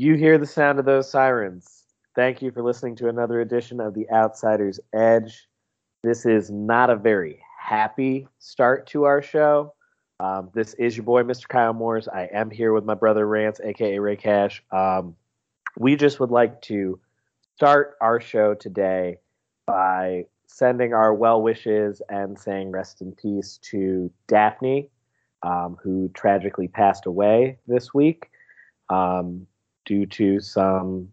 [0.00, 1.84] You hear the sound of those sirens.
[2.16, 5.46] Thank you for listening to another edition of The Outsider's Edge.
[6.02, 9.74] This is not a very happy start to our show.
[10.18, 11.46] Um, this is your boy, Mr.
[11.46, 12.08] Kyle Moores.
[12.08, 14.62] I am here with my brother Rance, aka Ray Cash.
[14.72, 15.16] Um,
[15.78, 16.98] we just would like to
[17.56, 19.18] start our show today
[19.66, 24.88] by sending our well wishes and saying rest in peace to Daphne,
[25.42, 28.30] um, who tragically passed away this week.
[28.88, 29.46] Um,
[29.84, 31.08] due to some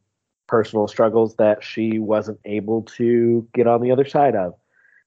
[0.48, 4.54] personal struggles that she wasn't able to get on the other side of.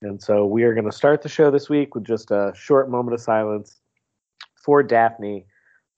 [0.03, 2.91] And so we are going to start the show this week with just a short
[2.91, 3.81] moment of silence
[4.55, 5.47] for Daphne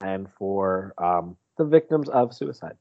[0.01, 2.75] and for um, the victims of suicide.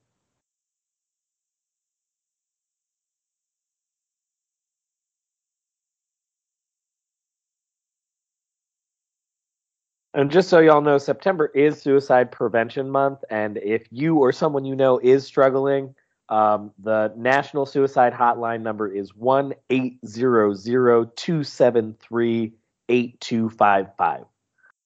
[10.14, 14.64] And just so y'all know, September is Suicide Prevention Month, and if you or someone
[14.64, 15.94] you know is struggling,
[16.28, 22.52] um, the National Suicide Hotline number is one eight zero zero two seven three
[22.90, 24.24] eight two five five.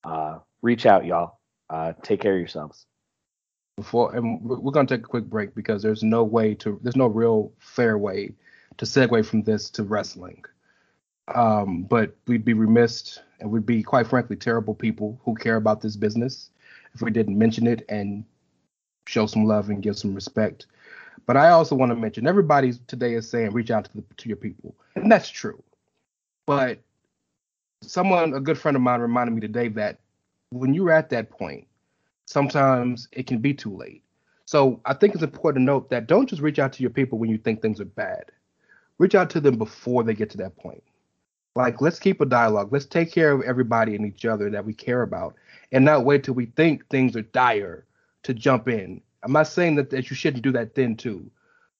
[0.04, 1.40] Uh, reach out, y'all.
[1.68, 2.86] Uh, take care of yourselves.
[3.76, 6.96] Before and we're going to take a quick break because there's no way to, there's
[6.96, 8.32] no real fair way
[8.78, 10.44] to segue from this to wrestling.
[11.34, 15.80] Um, but we'd be remiss and we'd be, quite frankly, terrible people who care about
[15.80, 16.50] this business
[16.94, 18.24] if we didn't mention it and
[19.06, 20.66] show some love and give some respect.
[21.26, 24.28] But I also want to mention everybody today is saying reach out to the, to
[24.28, 25.62] your people, and that's true.
[26.46, 26.78] But
[27.82, 29.98] someone, a good friend of mine, reminded me today that
[30.50, 31.66] when you're at that point,
[32.26, 34.02] sometimes it can be too late.
[34.44, 37.18] So I think it's important to note that don't just reach out to your people
[37.18, 38.30] when you think things are bad.
[38.98, 40.82] Reach out to them before they get to that point.
[41.56, 42.70] Like, let's keep a dialogue.
[42.70, 45.34] Let's take care of everybody and each other that we care about,
[45.72, 47.86] and not wait till we think things are dire
[48.24, 49.00] to jump in.
[49.22, 51.30] I'm not saying that, that you shouldn't do that then too,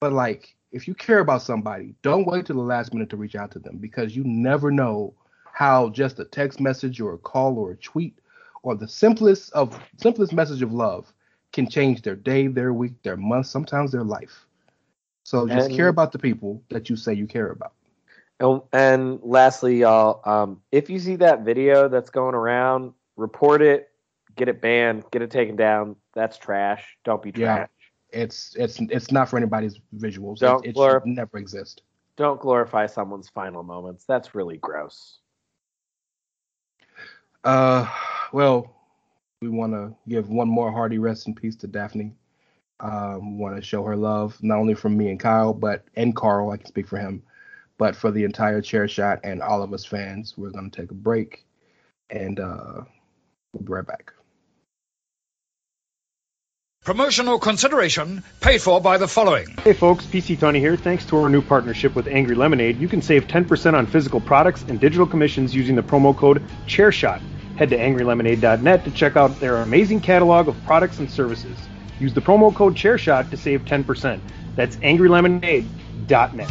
[0.00, 3.37] But like, if you care about somebody, don't wait till the last minute to reach
[3.37, 5.14] out to them because you never know
[5.52, 8.19] how just a text message or a call or a tweet
[8.62, 11.12] or the simplest of simplest message of love
[11.52, 14.46] can change their day, their week, their month, sometimes their life.
[15.25, 17.73] So just And- care about the people that you say you care about.
[18.38, 23.91] And, and lastly, y'all, um, if you see that video that's going around, report it,
[24.37, 25.97] get it banned, get it taken down.
[26.15, 26.99] That's trash.
[27.05, 27.55] Don't be Yeah.
[27.56, 27.71] trash.
[28.11, 30.38] It's it's it's not for anybody's visuals.
[30.38, 31.83] Don't it it should never exist.
[32.17, 34.05] Don't glorify someone's final moments.
[34.05, 35.19] That's really gross.
[37.44, 37.87] Uh,
[38.33, 38.75] well,
[39.41, 42.15] we want to give one more hearty rest in peace to Daphne.
[42.81, 46.50] Um, want to show her love not only from me and Kyle, but and Carl.
[46.50, 47.23] I can speak for him,
[47.78, 50.34] but for the entire chair shot and all of us fans.
[50.37, 51.44] We're gonna take a break,
[52.11, 52.82] and uh,
[53.52, 54.12] we'll be right back.
[56.87, 59.49] Promotional consideration paid for by the following.
[59.64, 60.76] Hey folks, PC Tony here.
[60.76, 64.64] Thanks to our new partnership with Angry Lemonade, you can save 10% on physical products
[64.69, 67.20] and digital commissions using the promo code ChairShot.
[67.56, 71.58] Head to angrylemonade.net to check out their amazing catalog of products and services.
[71.99, 74.20] Use the promo code ChairShot to save 10%.
[74.55, 76.50] That's angrylemonade.net.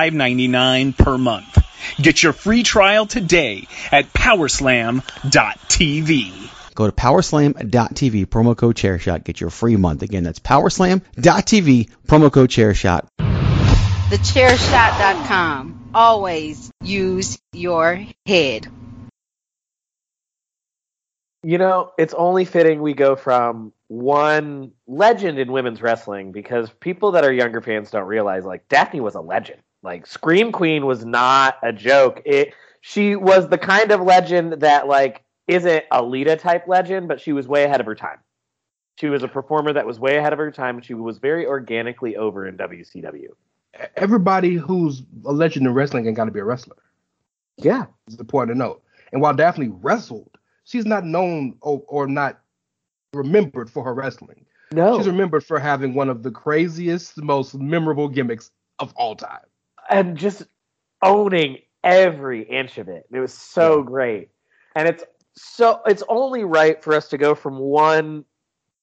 [0.09, 1.57] $5.99 per month.
[2.01, 5.03] Get your free trial today at powerslam.tv.
[6.73, 10.01] Go to powerslam.tv, promo code chairshot, get your free month.
[10.01, 13.07] Again, that's powerslam.tv, promo code chairshot.
[14.09, 15.91] TheChairShot.com.
[15.93, 18.67] Always use your head.
[21.43, 27.11] You know, it's only fitting we go from one legend in women's wrestling because people
[27.13, 29.61] that are younger fans don't realize like Daphne was a legend.
[29.83, 32.21] Like Scream Queen was not a joke.
[32.25, 37.19] It she was the kind of legend that like isn't a Lita type legend, but
[37.19, 38.19] she was way ahead of her time.
[38.99, 40.77] She was a performer that was way ahead of her time.
[40.77, 43.29] And she was very organically over in WCW.
[43.95, 46.77] Everybody who's a legend in wrestling ain't got to be a wrestler.
[47.57, 47.85] Yeah.
[48.07, 48.83] It's important to note.
[49.11, 52.39] And while Daphne wrestled, she's not known or, or not
[53.13, 54.45] remembered for her wrestling.
[54.71, 54.97] No.
[54.97, 59.41] She's remembered for having one of the craziest, most memorable gimmicks of all time.
[59.91, 60.43] And just
[61.03, 63.05] owning every inch of it.
[63.11, 64.29] It was so great.
[64.75, 65.03] And it's
[65.35, 68.25] so it's only right for us to go from one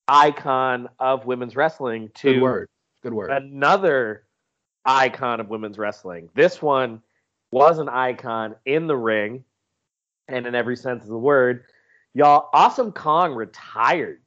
[0.06, 2.68] icon of women's wrestling to Good word.
[3.02, 3.30] Good word.
[3.30, 4.24] another
[4.84, 6.28] icon of women's wrestling.
[6.34, 7.02] This one
[7.50, 9.44] was an icon in the ring
[10.28, 11.64] and in every sense of the word.
[12.14, 14.20] Y'all, Awesome Kong retired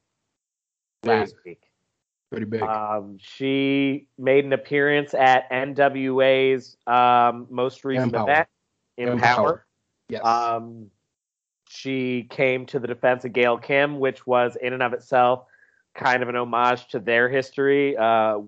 [1.03, 1.61] last week.
[2.31, 2.61] Pretty big.
[2.61, 8.31] Um, she made an appearance at NWA's um, most recent Empower.
[8.31, 8.47] event,
[8.97, 9.15] Empower.
[9.15, 9.65] Empower.
[10.07, 10.25] yes.
[10.25, 10.89] Um,
[11.69, 15.45] she came to the defense of Gail Kim, which was in and of itself
[15.93, 17.97] kind of an homage to their history.
[17.97, 18.39] Uh,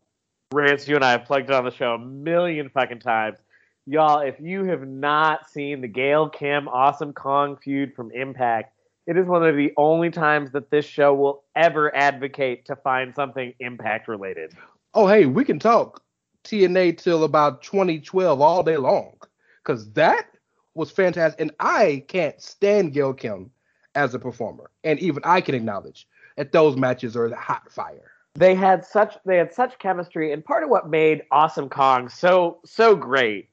[0.53, 3.39] Rance, you and I have plugged it on the show a million fucking times.
[3.85, 8.72] Y'all, if you have not seen the Gail Kim Awesome Kong feud from Impact,
[9.05, 13.13] it is one of the only times that this show will ever advocate to find
[13.15, 14.53] something Impact related.
[14.93, 16.03] oh, hey, we can talk
[16.43, 19.15] TNA till about 2012 all day long.
[19.63, 20.27] Because that
[20.75, 21.39] was fantastic.
[21.39, 23.49] And I can't stand Gail Kim
[23.95, 24.69] as a performer.
[24.83, 26.07] And even I can acknowledge
[26.37, 28.11] that those matches are hot fire.
[28.35, 32.59] they had such they had such chemistry and part of what made awesome kong so
[32.65, 33.49] so great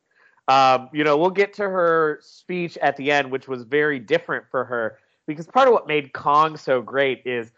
[0.49, 4.47] um, you know we'll get to her speech at the end which was very different
[4.51, 4.97] for her
[5.27, 7.51] because part of what made kong so great is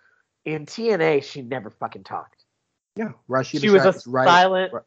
[0.45, 2.45] in tna she never fucking talked
[2.97, 4.27] Yeah, Rashida she was a right.
[4.27, 4.83] silent right.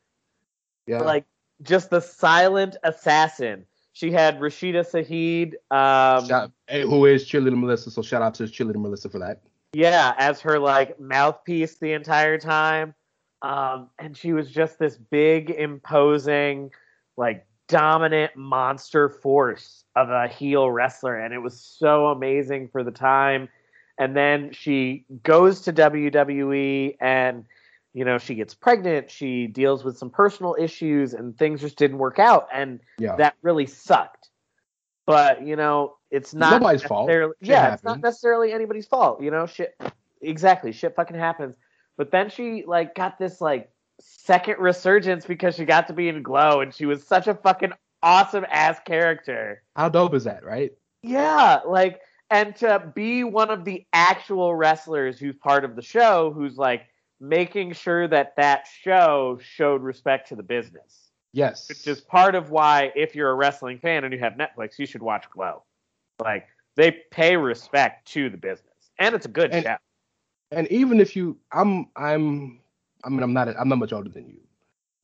[0.88, 1.26] Yeah, like
[1.62, 7.90] just the silent assassin she had Raisha Saeed um, shout, who is cheerleader Melissa?
[7.90, 9.42] So shout out to cheerleader Melissa for that.
[9.72, 12.94] Yeah, as her like mouthpiece the entire time.
[13.42, 16.72] Um, and she was just this big, imposing,
[17.16, 21.16] like dominant monster force of a heel wrestler.
[21.18, 23.50] And it was so amazing for the time.
[23.98, 27.46] And then she goes to WWE and,
[27.94, 29.10] you know, she gets pregnant.
[29.10, 32.48] She deals with some personal issues and things just didn't work out.
[32.54, 33.16] And Yeah.
[33.16, 34.30] that really sucked.
[35.08, 37.10] but you know, it's not Nobody's fault.
[37.10, 39.22] Shit Yeah, it's not necessarily anybody's fault.
[39.22, 39.80] You know, shit.
[40.22, 41.56] Exactly, shit fucking happens.
[41.96, 43.70] But then she like got this like
[44.00, 47.74] second resurgence because she got to be in Glow, and she was such a fucking
[48.04, 49.64] awesome ass character.
[49.76, 50.72] How dope is that, right?
[51.04, 56.32] Yeah, like, and to be one of the actual wrestlers who's part of the show,
[56.34, 56.84] who's like
[57.20, 61.12] making sure that that show showed respect to the business.
[61.34, 61.68] Yes.
[61.70, 64.86] Which is part of why, if you're a wrestling fan and you have Netflix, you
[64.86, 65.64] should watch Glow.
[66.20, 69.76] Like, they pay respect to the business, and it's a good And- show.
[70.52, 72.60] and even if you i'm i'm
[73.06, 74.40] i mean i'm not i'm not much older than you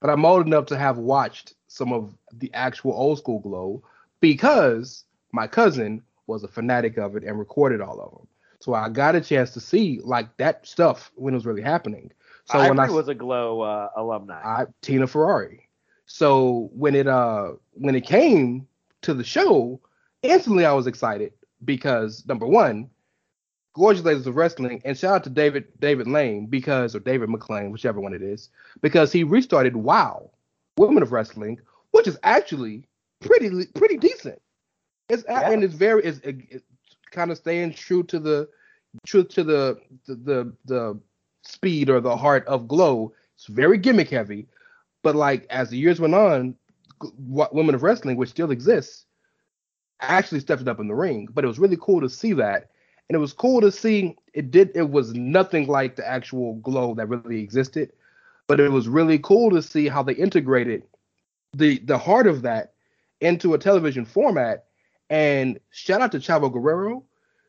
[0.01, 3.83] but i'm old enough to have watched some of the actual old school glow
[4.19, 8.27] because my cousin was a fanatic of it and recorded all of them
[8.59, 12.11] so i got a chance to see like that stuff when it was really happening
[12.45, 14.41] so I when i was a Glow uh, alumni.
[14.43, 15.67] I Tina Ferrari.
[16.05, 18.67] So when it uh when it came
[19.03, 19.79] to the show,
[20.21, 22.89] instantly I was excited because number one,
[23.73, 27.71] Gorgeous Ladies of Wrestling, and shout out to David David Lane because or David McLane,
[27.71, 28.49] whichever one it is,
[28.81, 30.31] because he restarted Wow,
[30.77, 31.59] Women of Wrestling,
[31.91, 32.83] which is actually
[33.21, 34.41] pretty pretty decent.
[35.09, 36.63] It's a- and it's very it's, it,
[37.11, 38.49] kind of staying true to the
[39.05, 40.99] true to the the the, the
[41.43, 43.13] speed or the heart of Glow.
[43.35, 44.47] It's very gimmick heavy,
[45.01, 46.55] but like as the years went on,
[47.17, 49.05] Women of Wrestling, which still exists,
[50.01, 51.27] actually stepped it up in the ring.
[51.33, 52.70] But it was really cool to see that,
[53.11, 54.71] and it was cool to see it did.
[54.73, 57.91] It was nothing like the actual Glow that really existed,
[58.47, 60.83] but it was really cool to see how they integrated
[61.51, 62.71] the the heart of that
[63.19, 64.63] into a television format.
[65.09, 67.03] And shout out to Chavo Guerrero,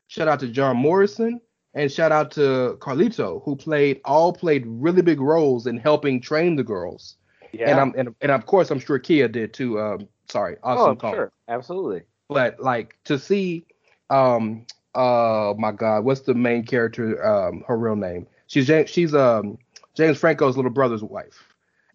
[0.07, 1.39] shout out to John Morrison,
[1.73, 6.57] and shout out to Carlito, who played all played really big roles in helping train
[6.57, 7.15] the girls.
[7.53, 7.69] Yeah.
[7.69, 9.79] And I'm and, and of course I'm sure Kia did too.
[9.79, 11.13] Um, sorry, awesome oh, call.
[11.13, 12.01] sure, absolutely.
[12.27, 13.65] But like to see,
[14.09, 14.65] um,
[14.95, 17.23] uh, my God, what's the main character?
[17.25, 18.27] Um, her real name?
[18.47, 19.57] She's James, she's um
[19.95, 21.43] James Franco's little brother's wife,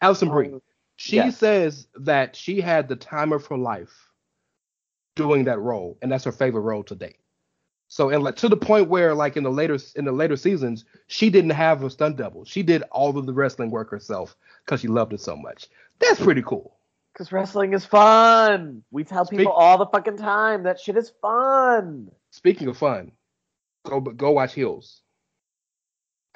[0.01, 0.55] Alison Brie.
[0.97, 1.39] She yes.
[1.39, 4.11] says that she had the time of her life
[5.15, 7.19] doing that role, and that's her favorite role to date.
[7.89, 10.85] So and like to the point where like in the later in the later seasons,
[11.07, 12.45] she didn't have a stunt double.
[12.45, 15.69] She did all of the wrestling work herself because she loved it so much.
[15.99, 16.78] That's pretty cool.
[17.19, 18.85] Because wrestling is fun.
[18.93, 22.13] We tell people all the fucking time that shit is fun.
[22.31, 23.11] Speaking of fun,
[23.85, 25.03] go go watch Heels.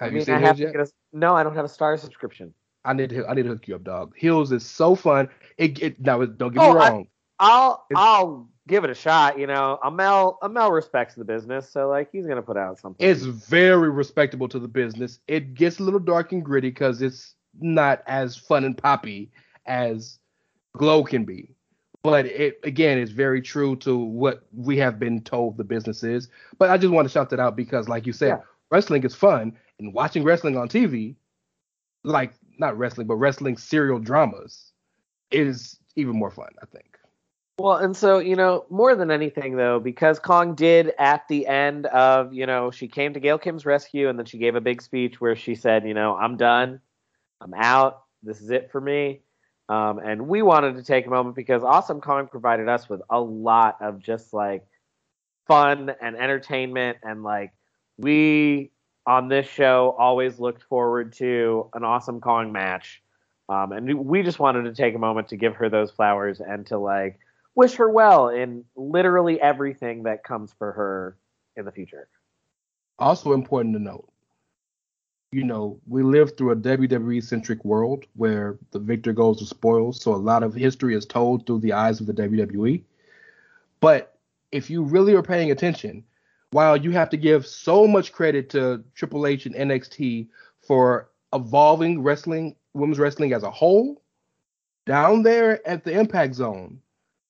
[0.01, 0.75] Have I you mean, seen I Heels yet?
[0.75, 2.53] a, no, I don't have a star subscription.
[2.85, 4.15] I need to I need to hook you up, dog.
[4.17, 5.29] Heels is so fun.
[5.57, 7.07] It, it now don't get Oh, me I- wrong.
[7.39, 9.39] I'll I'll give it a shot.
[9.39, 13.09] You know, Amell Amell respects the business, so like he's gonna put out something.
[13.09, 15.21] It's very respectable to the business.
[15.29, 19.31] It gets a little dark and gritty because it's not as fun and poppy
[19.67, 20.19] as
[20.77, 21.55] Glow can be.
[22.03, 26.29] But it again is very true to what we have been told the business is.
[26.59, 28.41] But I just want to shout that out because, like you said, Yeah.
[28.71, 31.15] wrestling is fun, and watching wrestling on TV,
[32.03, 34.73] like not wrestling, but wrestling serial dramas,
[35.31, 36.51] is even more fun.
[36.61, 36.99] I think.
[37.59, 41.87] Well, and so, you know, more than anything, though, because Kong did at the end
[41.87, 44.83] of, you know, she came to Gail Kim's rescue and then she gave a big
[44.83, 46.81] speech where she said, you know, I'm done.
[47.41, 48.03] I'm out.
[48.23, 49.21] This is it for me.
[49.73, 53.19] Um, and we wanted to take a moment because Awesome Kong provided us with a
[53.19, 54.67] lot of just like
[55.49, 56.99] fun and entertainment.
[57.03, 57.53] And like,
[57.97, 58.71] we
[59.07, 63.03] on this show always looked forward to an Awesome Kong match.
[63.49, 66.67] Um, and we just wanted to take a moment to give her those flowers and
[66.67, 67.19] to like
[67.55, 71.17] wish her well in literally everything that comes for her
[71.57, 72.09] in the future.
[72.99, 74.12] Also important to note,
[75.33, 80.01] you know, we live through a WWE centric world where the victor goes to spoils,
[80.01, 82.83] so a lot of history is told through the eyes of the WWE.
[83.81, 84.19] But
[84.53, 86.05] if you really are paying attention,
[86.51, 90.29] while you have to give so much credit to Triple H and NXT
[90.61, 94.03] for evolving wrestling, women's wrestling as a whole,
[94.85, 96.79] down there at the Impact Zone,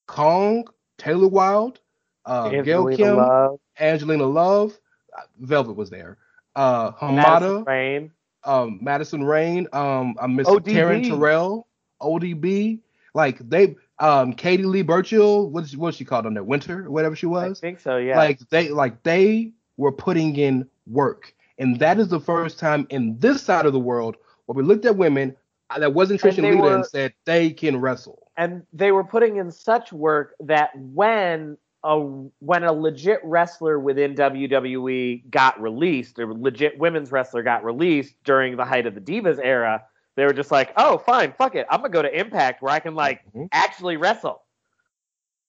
[0.06, 0.66] Kong,
[0.98, 1.78] Taylor Wilde,
[2.26, 3.60] uh, Gail Kim, Love.
[3.78, 4.76] Angelina Love,
[5.16, 6.18] uh, Velvet was there.
[6.54, 8.10] Uh, Madison Hamada, Rain.
[8.44, 10.72] um, Madison Rayne, um, I miss ODB.
[10.72, 11.66] Taryn Terrell,
[12.00, 12.80] ODB,
[13.14, 17.26] like they, um, Katie Lea Burchill, what's what's she called on there, Winter, whatever she
[17.26, 17.58] was.
[17.58, 18.16] I think so, yeah.
[18.18, 23.18] Like they, like they were putting in work, and that is the first time in
[23.18, 24.16] this side of the world
[24.46, 25.34] where we looked at women
[25.70, 28.28] uh, that wasn't Trish And and, Lita were- and said they can wrestle.
[28.36, 34.14] and they were putting in such work that when a when a legit wrestler within
[34.14, 39.40] WWE got released, a legit women's wrestler got released during the height of the Divas
[39.42, 39.84] era,
[40.16, 42.78] they were just like, "Oh, fine, fuck it, I'm gonna go to Impact where I
[42.80, 43.48] can like Mhm.
[43.52, 44.42] actually wrestle."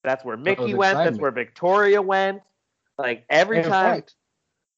[0.02, 0.98] That's where Mickie was went.
[0.98, 2.42] That's where Victoria went.
[2.98, 3.70] Like every in time.
[3.96, 4.14] fact,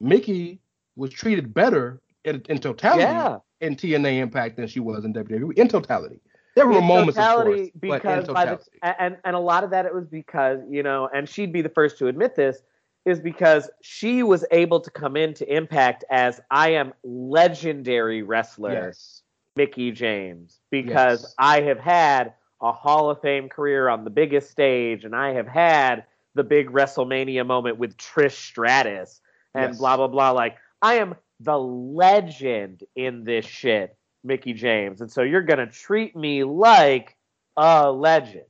[0.00, 0.60] Mickie
[0.94, 3.38] was treated better in, in totality Yeah.
[3.60, 6.20] in TNA Impact than she was in WWE in totality.
[6.56, 9.94] There were moments, of course, because by the, and and a lot of that it
[9.94, 12.62] was because you know, and she'd be the first to admit this,
[13.04, 19.22] is because she was able to come into Impact as I am legendary wrestler yes,
[19.54, 21.34] Mickie James because Yes.
[21.38, 22.32] I have had
[22.62, 26.70] a Hall of Fame career on the biggest stage and I have had the big
[26.70, 29.20] WrestleMania moment with Trish Stratus
[29.54, 29.78] and Yes.
[29.78, 30.30] blah blah blah.
[30.30, 35.00] Like I am the legend in this shit, Mickie James.
[35.00, 37.16] And so you're gonna treat me like
[37.56, 38.44] a legend.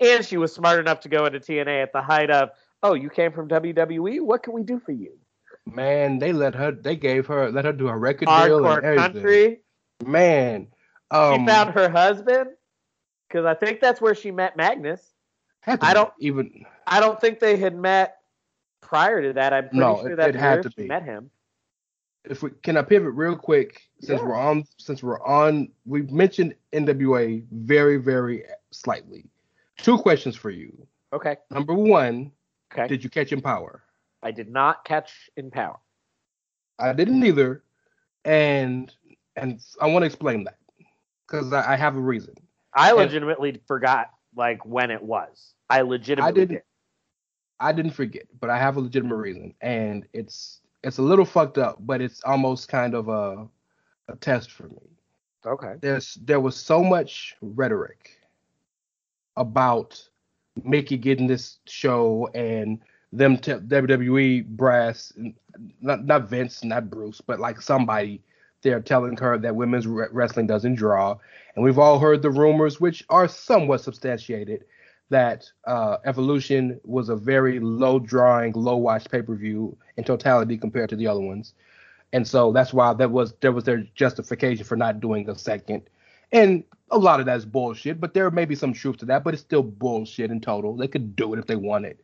[0.00, 2.50] And she was smart enough to go into TNA at the height of,
[2.82, 4.20] oh, you came from WWE?
[4.22, 5.12] What can we do for you?
[5.66, 8.84] man, they let her, they gave her, let her do a record deal Hardcore and
[8.86, 9.12] everything.
[9.12, 9.60] country.
[10.04, 10.66] Man,
[11.12, 12.50] um, she found her husband.
[13.28, 15.12] Because I think that's where she met Magnus.
[15.66, 16.64] I don't- even.
[16.86, 18.16] I don't think they had met
[18.80, 19.52] prior to that.
[19.52, 20.88] I'm pretty No, sure it- that's it had where to she be.
[20.88, 21.30] met him.
[22.24, 24.26] If we can, I pivot real quick since Yeah.
[24.26, 29.24] we're on, since we're on, we've mentioned NWA very, very slightly.
[29.78, 30.86] Two questions for you.
[31.12, 31.36] Okay.
[31.50, 32.32] Number one,
[32.72, 32.86] Okay.
[32.86, 33.82] did you catch Empower?
[34.22, 35.78] I did not catch Empower.
[36.78, 37.62] I didn't either,
[38.24, 38.92] and
[39.36, 40.58] and I want to explain that
[41.26, 42.34] because I, I have a reason.
[42.74, 45.54] I And- legitimately forgot like when it was.
[45.70, 46.62] I legitimately I didn't- did.
[47.62, 51.58] I didn't forget, but I have a legitimate reason, and it's it's a little fucked
[51.58, 53.48] up, but it's almost kind of a
[54.08, 54.90] a test for me.
[55.46, 55.74] Okay.
[55.80, 58.18] There's there was so much rhetoric
[59.36, 60.02] about
[60.64, 62.80] Mickie getting this show and
[63.12, 65.12] them t- WWE brass,
[65.80, 68.22] not not Vince, not Bruce, but like somebody
[68.62, 71.16] they're telling her that women's re- wrestling doesn't draw,
[71.54, 74.64] and we've all heard the rumors, which are somewhat substantiated,
[75.10, 80.56] that uh, Evolution was a very low drawing, low watch pay per view in totality
[80.56, 81.54] compared to the other ones,
[82.12, 85.82] and so that's why that was there was their justification for not doing a second,
[86.32, 89.34] and a lot of that's bullshit, but there may be some truth to that, but
[89.34, 90.76] it's still bullshit in total.
[90.76, 91.98] They could do it if they wanted,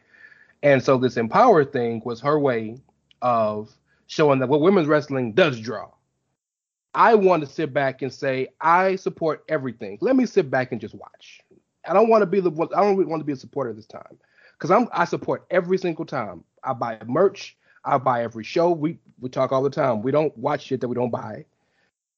[0.63, 2.77] and so this Empower thing was her way
[3.23, 3.71] of
[4.09, 5.91] showing that what women's wrestling does draw.
[6.95, 9.99] I want to sit back and say I support everything.
[10.01, 11.43] Let me sit back and just watch.
[11.89, 13.87] I don't want to be the I don't really want to be a supporter this
[13.87, 14.19] time
[14.53, 16.45] because I'm I support every single time.
[16.63, 17.57] I buy merch.
[17.85, 18.71] I buy every show.
[18.71, 20.03] We we talk all the time.
[20.03, 21.45] We don't watch shit that we don't buy.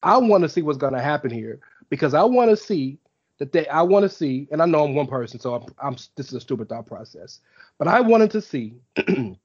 [0.02, 2.98] I want to see what's gonna happen here because I want to see
[3.38, 3.66] that they.
[3.68, 6.34] I want to see, and I know I'm one person, so I'm, I'm this is
[6.34, 7.40] a stupid thought process,
[7.78, 8.74] but I wanted to see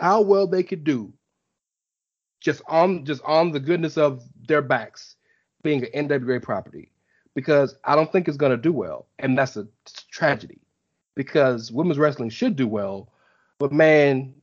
[0.00, 1.12] how well they could do
[2.40, 5.16] just on just on the goodness of their backs
[5.62, 6.90] being an NWA property
[7.36, 9.68] because I don't think it's going to do well and that's a
[10.10, 10.58] tragedy
[11.14, 13.12] because women's wrestling should do well
[13.60, 14.34] but man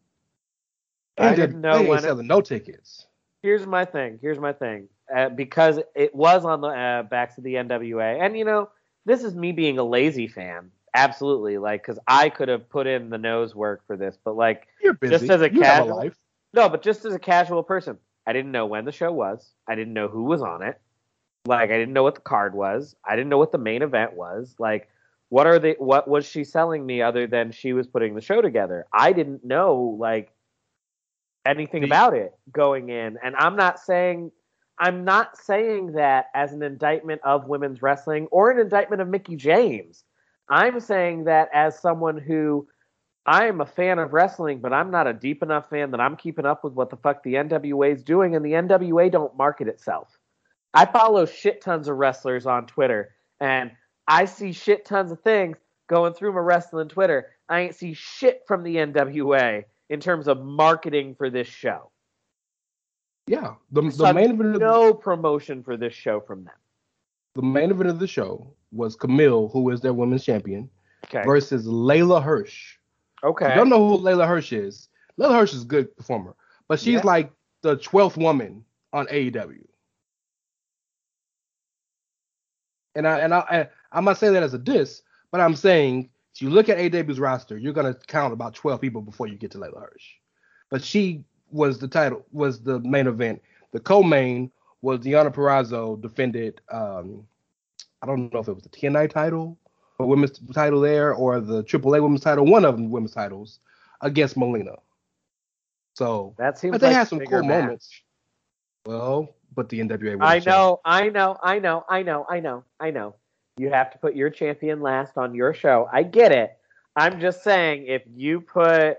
[1.18, 3.08] I didn't know they ain't when it- selling no tickets
[3.44, 4.20] Here's my thing.
[4.22, 4.88] Here's my thing.
[5.14, 8.70] Uh, because it was on the uh, backs of the NWA, and you know,
[9.06, 10.72] this is me being a lazy fan.
[10.94, 14.68] Absolutely, like because I could have put in the nose work for this, but like
[14.82, 16.18] you're busy just as a you a casual, life
[16.54, 19.52] no, but just as a casual person, I didn't know when the show was.
[19.68, 20.80] I didn't know who was on it.
[21.46, 22.96] Like I didn't know what the card was.
[23.06, 24.56] I didn't know what the main event was.
[24.60, 24.90] Like
[25.30, 28.42] what are they what was she selling me other than she was putting the show
[28.42, 28.86] together?
[28.94, 30.32] I didn't know like
[31.46, 33.18] anything The- about it going in.
[33.24, 34.32] And I'm not saying
[34.80, 39.36] I'm not saying that as an indictment of women's wrestling or an indictment of Mickie
[39.36, 40.04] James.
[40.50, 42.68] I'm saying that as someone who
[43.26, 46.18] I am a fan of wrestling, but I'm not a deep enough fan that I'm
[46.18, 49.68] keeping up with what the fuck the NWA is doing, and the NWA don't market
[49.68, 50.10] itself.
[50.74, 53.72] I follow shit tons of wrestlers on Twitter, and
[54.08, 55.58] I see shit tons of things
[55.88, 57.28] going through my wrestling Twitter.
[57.50, 61.92] I ain't see shit from the NWA in terms of marketing for this show.
[63.28, 66.54] yeah the, the main event of the, no promotion for this show from them.
[67.36, 70.70] the main event of the show was Kamille who is their women's champion
[71.06, 71.24] Okay.
[71.26, 72.78] versus Leyla Hirsch
[73.24, 73.50] Okay.
[73.50, 74.90] You don't know who Leyla Hirsch is.
[75.20, 76.36] Leyla Hirsch is a good performer,
[76.68, 77.02] but she's Yeah.
[77.06, 77.32] like
[77.62, 79.64] the twelfth woman on AEW.
[82.96, 85.02] And I and I, I I'm not saying that as a diss,
[85.32, 89.02] but I'm saying if you look at AEW's roster, you're gonna count about twelve people
[89.02, 90.12] before you get to Leyla Hirsch.
[90.70, 93.42] But she was the title was the main event.
[93.72, 94.52] The co-main
[94.82, 97.26] was Deonna Purrazzo defended um
[98.02, 99.58] I don't know if it was the TNI title
[99.98, 103.60] or women's title there or the AAA women's title, one of them women's titles
[104.02, 104.76] against Melina.
[105.94, 107.62] So that seems but they like had some cool match.
[107.62, 108.02] moments.
[108.86, 110.18] Well, but the NWA.
[110.22, 113.16] I know, I know, I know, I know, I know, I know.
[113.58, 115.88] You have to put your champion last on your show.
[115.92, 116.58] I get it.
[116.96, 118.98] I'm just saying, if you put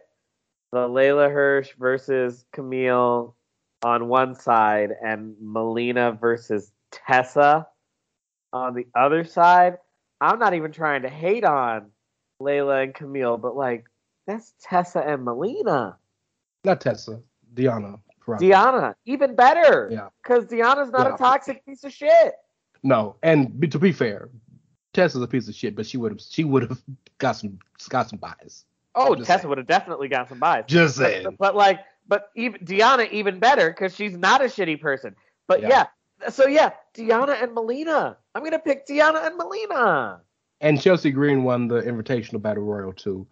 [0.73, 3.35] the Leyla Hirsch versus Kamille
[3.85, 7.67] on one side and Melina versus Tessa
[8.53, 9.79] on the other side,
[10.21, 11.91] I'm not even trying to hate on
[12.41, 13.85] Leyla and Kamille, but like
[14.27, 15.99] that's Tessa and Melina.
[16.65, 17.21] Not Tessa,
[17.53, 17.99] Diana.
[18.27, 18.39] Purrazzo.
[18.41, 19.89] Diana, even better.
[19.93, 20.09] Yeah.
[20.23, 21.15] Because Diana's not Yeah.
[21.15, 22.35] a toxic piece of shit.
[22.83, 24.29] No, and be, to be fair,
[24.93, 26.81] Tessa's a piece of shit, but she would have she would have
[27.19, 27.59] got some
[27.89, 28.65] got some bias.
[28.95, 30.67] Oh, Tessa would have definitely got some bias.
[30.69, 31.37] Just But- saying.
[31.39, 35.17] But, like, but even Diana even better because she's not a shitty person.
[35.49, 35.87] But Yeah.
[36.23, 36.29] yeah.
[36.31, 38.17] so yeah, Diana and Melina.
[38.35, 40.21] I'm gonna pick Diana and Melina.
[40.61, 43.27] And Chelsea Green won the Invitational Battle Royal too.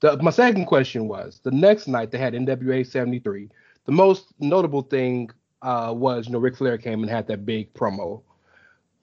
[0.00, 3.48] The, my second question was the next night they had NWA 73.
[3.86, 5.30] The most notable thing
[5.62, 8.22] uh, was you know Ric Flair came and had that big promo,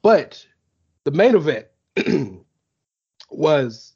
[0.01, 0.45] but
[1.05, 1.67] the main event
[3.29, 3.93] was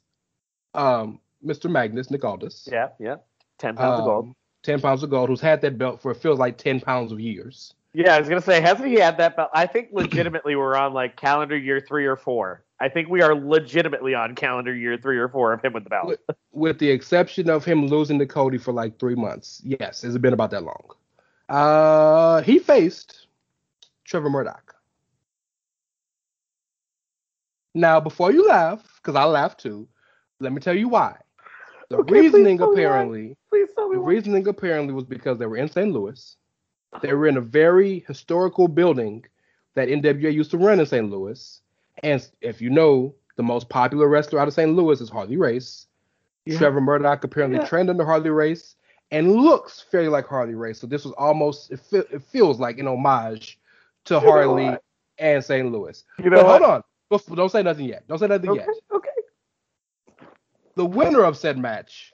[0.74, 1.70] um, Mr.
[1.70, 2.68] Magnus Nick Aldis.
[2.70, 3.16] Yeah, yeah.
[3.58, 4.24] Ten pounds of gold.
[4.26, 7.12] um, 10 pounds of gold, who's had that belt for it feels like 10 pounds
[7.12, 7.74] of years.
[7.98, 9.50] Yeah, I was gonna say, hasn't he had that belt?
[9.52, 12.62] I think legitimately we're on like calendar year three or four.
[12.78, 15.90] I think we are legitimately on calendar year three or four of him with the
[15.90, 16.06] belt.
[16.06, 16.20] With,
[16.52, 19.60] with the exception of him losing to Cody for like three months.
[19.64, 20.84] Yes, it's been about that long.
[21.48, 23.26] Uh, he faced
[24.04, 24.76] Trevor Murdoch.
[27.74, 29.88] Now, before you laugh, because I laugh too,
[30.38, 31.16] let me tell you why.
[31.88, 34.08] The Okay, please reasoning tell me apparently, Please tell me the why.
[34.08, 35.90] reasoning apparently was because they were in St.
[35.90, 36.36] Louis.
[37.02, 39.24] They were in a very historical building
[39.74, 41.10] that NWA used to run in St.
[41.10, 41.60] Louis.
[42.02, 44.74] And if you know, the most popular wrestler out of St.
[44.74, 45.86] Louis is Harley Race.
[46.46, 46.58] Yeah.
[46.58, 47.66] Trevor Murdoch apparently Yeah.
[47.66, 48.74] trained under Harley Race
[49.10, 50.80] and looks fairly like Harley Race.
[50.80, 53.58] So this was almost it, fe- it feels like an homage
[54.06, 54.76] to know Harley
[55.18, 55.70] and St.
[55.70, 56.02] Louis.
[56.18, 56.62] You know but what?
[56.62, 56.84] hold
[57.30, 58.06] on, don't say nothing yet.
[58.08, 58.68] Don't say nothing Okay, yet.
[58.94, 59.08] okay.
[60.76, 62.12] The winner of said match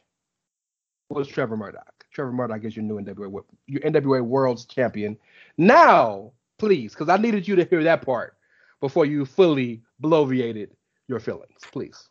[1.10, 1.93] was Trevor Murdoch.
[2.14, 5.18] Trevor Murdoch is your new NWA your NWA World's Champion.
[5.58, 8.36] Now, please, because I needed you to hear that part
[8.80, 10.68] before you fully bloviated
[11.08, 11.60] your feelings.
[11.72, 12.08] Please.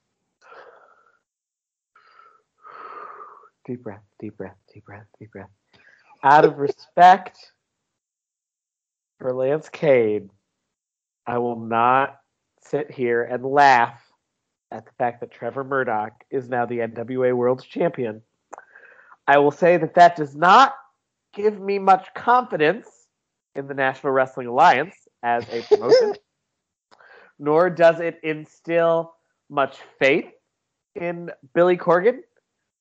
[3.65, 5.49] Deep breath, deep breath, deep breath, deep breath.
[6.21, 7.37] Out of respect
[9.19, 10.29] for Lance Cade,
[11.25, 12.19] I will not
[12.61, 14.01] sit here and laugh
[14.69, 18.21] at the fact that Trevor Murdoch is now the NWA World's Champion.
[19.27, 20.75] I will say that that does not
[21.33, 22.87] give me much confidence
[23.55, 26.15] in the National Wrestling Alliance as a promotion,
[27.39, 29.13] nor does it instill
[29.49, 30.29] much faith
[30.95, 32.19] in Billy Corgan.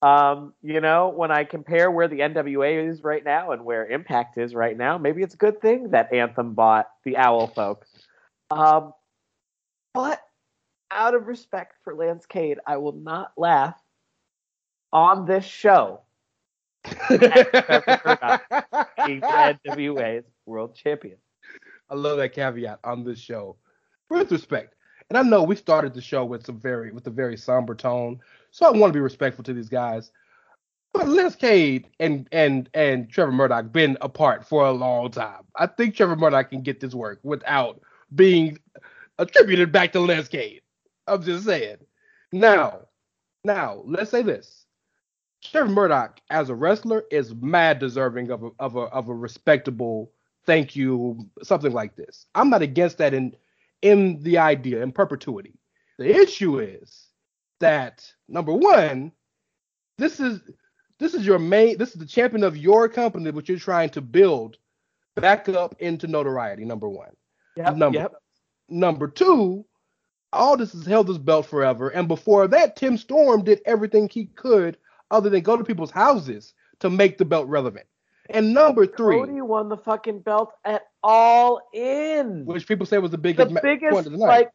[0.02, 4.36] Um, you know, when I compare where the NWA is right now and where Impact
[4.36, 7.88] is right now, maybe it's a good thing that Anthem bought the Owl folks.
[8.50, 8.92] Um,
[9.94, 10.20] but
[10.90, 13.76] out of respect for Lance Cade, I will not laugh
[14.92, 16.00] on this show
[16.84, 17.00] being
[19.20, 21.18] the NWA's world champion.
[21.90, 23.56] I love that caveat on this show.
[24.08, 24.74] With respect.
[25.08, 28.20] And I know we started the show with some very with a very somber tone.
[28.50, 30.10] So I want to be respectful to these guys.
[30.92, 35.42] But Lance Cade and and and Trevor Murdoch been apart for a long time.
[35.56, 37.80] I think Trevor Murdoch can get this work without
[38.14, 38.58] being
[39.18, 40.62] attributed back to Lance Cade.
[41.06, 41.78] I'm just saying.
[42.32, 42.82] Now,
[43.44, 44.61] now let's say this.
[45.42, 50.12] Trevor Murdoch as a wrestler is mad deserving of a of a of a respectable
[50.46, 52.26] thank you, something like this.
[52.34, 53.34] I'm not against that in
[53.82, 55.54] in the idea in perpetuity.
[55.98, 57.06] The issue is
[57.60, 59.12] that number one,
[59.98, 60.40] this is
[60.98, 64.00] this is your main this is the champion of your company, which you're trying to
[64.00, 64.58] build
[65.16, 66.64] back up into notoriety.
[66.64, 67.10] Number one.
[67.56, 68.12] Yep, number yep.
[68.68, 69.64] number two,
[70.32, 74.78] Aldis has held this belt forever, and before that, Tim Storm did everything he could
[75.12, 77.86] other than go to people's houses to make the belt relevant.
[78.30, 82.44] And number three, Cody won the fucking belt at All In.
[82.46, 84.26] which people say was the biggest the biggest point of the night.
[84.26, 84.50] like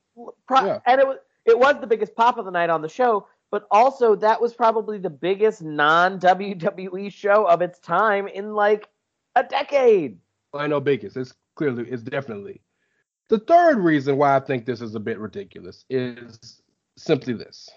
[0.48, 0.80] pro- Yeah.
[0.86, 3.68] and it was it was the biggest pop of the night on the show but
[3.72, 8.90] also that was probably the biggest non WWE show of its time in like
[9.36, 10.18] a decade
[10.54, 11.18] I know biggest.
[11.18, 12.62] It's clearly, it's definitely.
[13.30, 16.62] The third reason why I think this is a bit ridiculous is
[16.98, 17.70] simply this: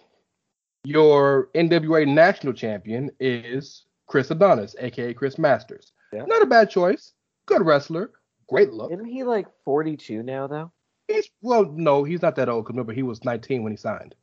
[0.84, 5.92] your NWA national champion is Chris Adonis, aka Chris Masters.
[6.12, 6.24] Yeah.
[6.26, 7.12] Not a bad choice.
[7.46, 8.10] Good wrestler.
[8.48, 8.90] Great look.
[8.92, 10.72] isn't he like 42 now though
[11.06, 12.64] He's well, no, he's not that old.
[12.66, 14.14] 'cause remember, he was 19 when he signed.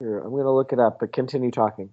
[0.00, 1.90] Here, I'm gonna look it up but continue talking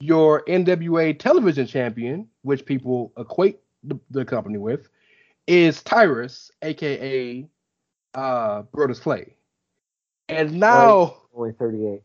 [0.00, 4.88] Your NWA television champion, which people equate the, the company with,
[5.46, 7.46] is Tyrus, aka
[8.14, 9.36] uh, Brodus Clay.
[10.28, 12.02] And now, only 38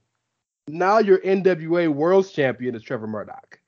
[0.72, 3.60] now your NWA World Champion is Trevor Murdoch.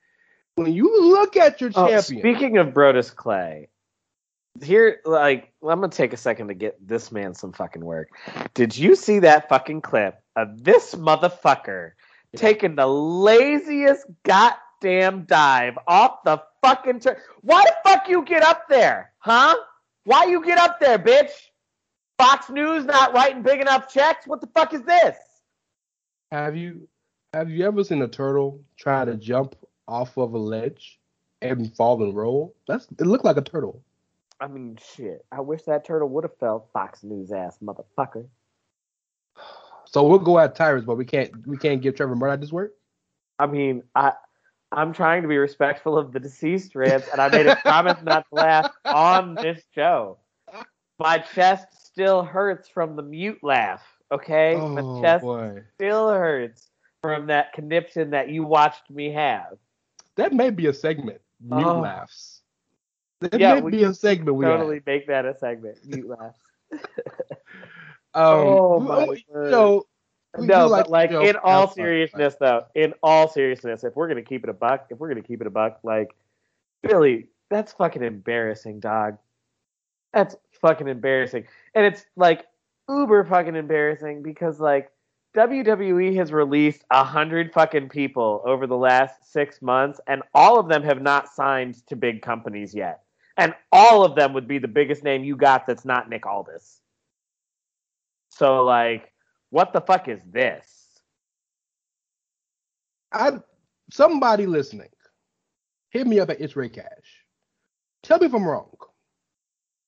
[0.56, 3.70] When you look at your Oh, champion, speaking of Brodus Clay,
[4.62, 8.10] here, like, I'm gonna take a second to get this man some fucking work.
[8.54, 11.92] Did you see that fucking clip of this motherfucker
[12.36, 17.18] taking the laziest goddamn dive off the fucking turn?
[17.42, 19.56] Why the fuck you get up there, huh?
[20.06, 21.32] Why you get up there, bitch?
[22.20, 24.28] Fox News not writing big enough checks?
[24.28, 25.18] What the fuck is this?
[26.32, 26.88] have you
[27.34, 29.56] have you ever seen a turtle try to jump
[29.88, 31.00] off of a ledge
[31.42, 32.56] and fall and roll?
[32.68, 33.82] That's it looked like a turtle.
[34.40, 35.26] I mean, shit.
[35.32, 38.28] I wish that turtle would have felt Fox News ass motherfucker.
[39.86, 42.74] So we'll go at Tyrus, but we can't we can't give Trevor Murdoch this work.
[43.40, 44.14] I mean, I
[44.72, 48.26] I'm trying to be respectful of the deceased Rance, and I made a promise not
[48.30, 50.20] to laugh on this show.
[51.00, 53.84] My chest still hurts from the mute laugh.
[54.12, 56.70] Okay, Oh my chest boy, still hurts
[57.04, 59.58] from that conniption that you watched me have.
[60.16, 61.20] that may be a segment.
[61.42, 61.80] Mute Oh.
[61.82, 62.42] laughs.
[63.20, 64.86] That Yeah, may be a segment we totally have.
[64.86, 65.80] make that a segment.
[65.86, 66.40] Mute laughs.
[68.16, 69.26] Um, Oh, my we-
[70.36, 74.44] we no, but like in all seriousness, though, in all seriousness, if we're gonna keep
[74.44, 76.16] it a buck, if we're gonna keep it a buck, like
[76.84, 79.18] Billy, that's fucking embarrassing, dog.
[80.12, 82.46] That's fucking embarrassing, and it's like
[82.88, 84.92] uber fucking embarrassing because like
[85.36, 90.68] WWE has released a hundred fucking people over the last six months, and all of
[90.68, 93.02] them have not signed to big companies yet,
[93.38, 96.82] and all of them would be the biggest name you got that's not Nick Aldis.
[98.30, 99.12] So like,
[99.50, 101.02] what the fuck is this?
[103.12, 103.40] I
[103.92, 104.90] somebody listening,
[105.90, 107.26] hit me up at It's Ray Cash.
[108.04, 108.76] Tell me if I'm wrong.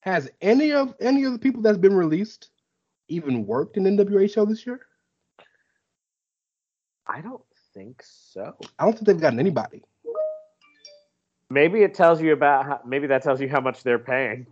[0.00, 2.50] Has any of any of the people that's been released
[3.08, 4.80] even worked in NWA show this year?
[7.08, 7.42] I don't
[7.74, 8.56] think so.
[8.78, 9.82] I don't think they've gotten anybody.
[11.48, 14.46] Maybe it tells you about how, maybe that tells you how much they're paying.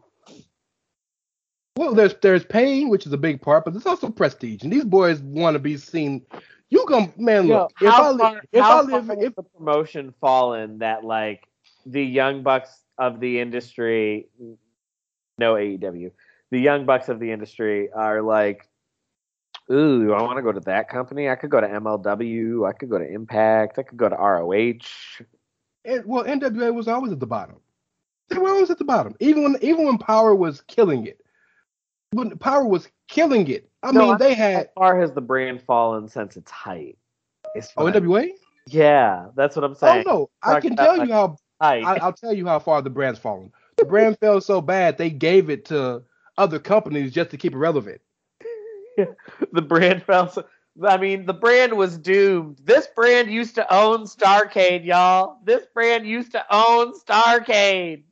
[1.77, 4.85] Well, there's there's pain, which is a big part, but there's also prestige, and these
[4.85, 6.25] boys want to be seen.
[6.71, 7.49] You come, man.
[7.49, 11.49] Yo, Look, if I far, if I live, if has the promotion fallen that like
[11.85, 14.29] the young bucks of the industry,
[15.39, 16.13] no AEW,
[16.53, 18.69] the young bucks of the industry are like,
[19.71, 21.29] ooh, I want to go to that company.
[21.29, 22.69] I could go to MLW.
[22.69, 23.79] I could go to Impact.
[23.79, 25.25] I could go to ROH.
[25.85, 27.57] it, well, NWA was always at the bottom.
[28.29, 31.21] They were always at the bottom, even when even when Power was killing it.
[32.13, 35.61] When Power was killing it, I No, mean, they had How far has the brand
[35.63, 36.97] fallen since its height?
[37.55, 37.85] It's oh.
[37.85, 38.31] NWA.
[38.67, 40.05] Yeah, that's what I'm saying.
[40.07, 41.85] Oh no, I can tell you how height.
[41.85, 43.53] I, I'll tell you how far the brand's fallen.
[43.77, 46.03] The brand fell so bad they gave it to
[46.39, 48.01] other companies just to keep it relevant.
[49.53, 50.33] The brand fell.
[50.83, 52.59] I mean, the brand was doomed.
[52.65, 55.39] This brand used to own Starcade, y'all.
[55.45, 58.03] This brand used to own Starcade.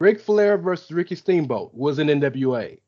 [0.00, 2.78] Ric Flair versus Ricky Steamboat was in NWA.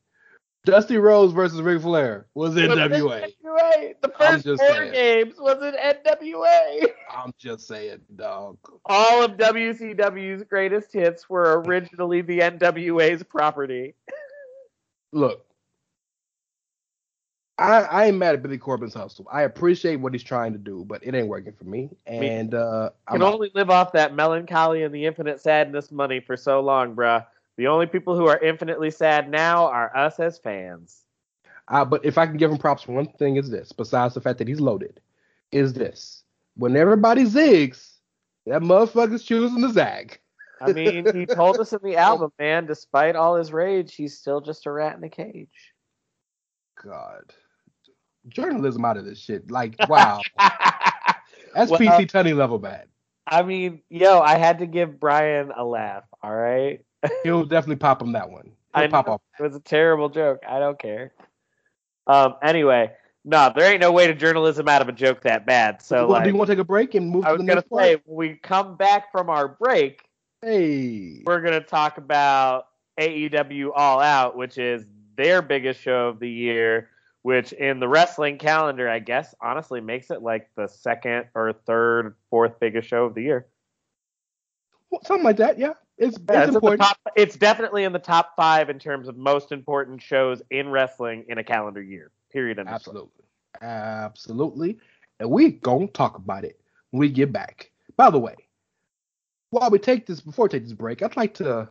[0.64, 3.32] Dusty Rhodes versus Ric Flair was in NWA.
[3.44, 3.94] NWA.
[4.00, 4.92] The first four saying.
[4.92, 6.86] games was in NWA.
[7.10, 8.58] I'm just saying, dog.
[8.86, 13.94] All of WCW's greatest hits were originally the NWA's property.
[15.12, 15.44] Look,
[17.58, 19.26] I, I ain't mad at Billy Corgan's hustle.
[19.30, 21.90] I appreciate what he's trying to do, but it ain't working for me.
[22.06, 23.34] And uh, I'm can out.
[23.34, 27.26] only live off that melancholy and the infinite sadness money for so long, bruh.
[27.58, 31.02] The only people who are infinitely sad now are us as fans.
[31.68, 33.72] Uh, but if I can give him props for one thing, is this.
[33.72, 35.00] Besides the fact that he's loaded,
[35.52, 36.24] is this.
[36.56, 37.92] When everybody zigs,
[38.46, 40.18] that motherfucker's choosing to zag.
[40.60, 44.40] I mean, he told us in the album, man, despite all his rage, he's still
[44.40, 45.72] just a rat in a cage.
[46.82, 47.32] God,
[48.28, 49.50] journalism out of this shit.
[49.50, 50.20] Like, wow,
[51.54, 52.86] that's Well, PC Tony level bad.
[53.26, 56.84] I mean, yo, I had to give Brian a laugh, all right?
[57.22, 58.52] He'll definitely pop him that one.
[58.74, 59.20] He'll I pop off.
[59.38, 60.40] it was a terrible joke.
[60.48, 61.12] I don't care.
[62.06, 62.34] Um.
[62.42, 62.90] Anyway,
[63.24, 65.80] no, there ain't no way to journalism out of a joke that bad.
[65.82, 67.40] So, well, like, do you want to take a break and move I to was
[67.42, 68.02] the gonna next say, part?
[68.06, 70.02] when we come back from our break,
[70.42, 72.66] Hey, we're gonna talk about
[72.98, 74.84] AEW All Out, which is
[75.16, 76.88] their biggest show of the year.
[77.22, 82.16] Which in the wrestling calendar, I guess, honestly makes it like the second or third,
[82.30, 83.46] fourth biggest show of the year.
[84.90, 85.58] Well, something like that.
[85.58, 86.82] Yeah, it's Yeah, it's it's, important.
[86.82, 91.24] top, it's definitely in the top five in terms of most important shows in wrestling
[91.28, 92.10] in a calendar year.
[92.32, 92.58] Period.
[92.58, 92.96] End of story.
[92.96, 93.24] Absolutely.
[93.62, 94.78] Absolutely.
[95.20, 97.70] And we gonna talk about it when we get back.
[97.96, 98.34] By the way,
[99.50, 101.70] while we take this before we take this break, I'd like to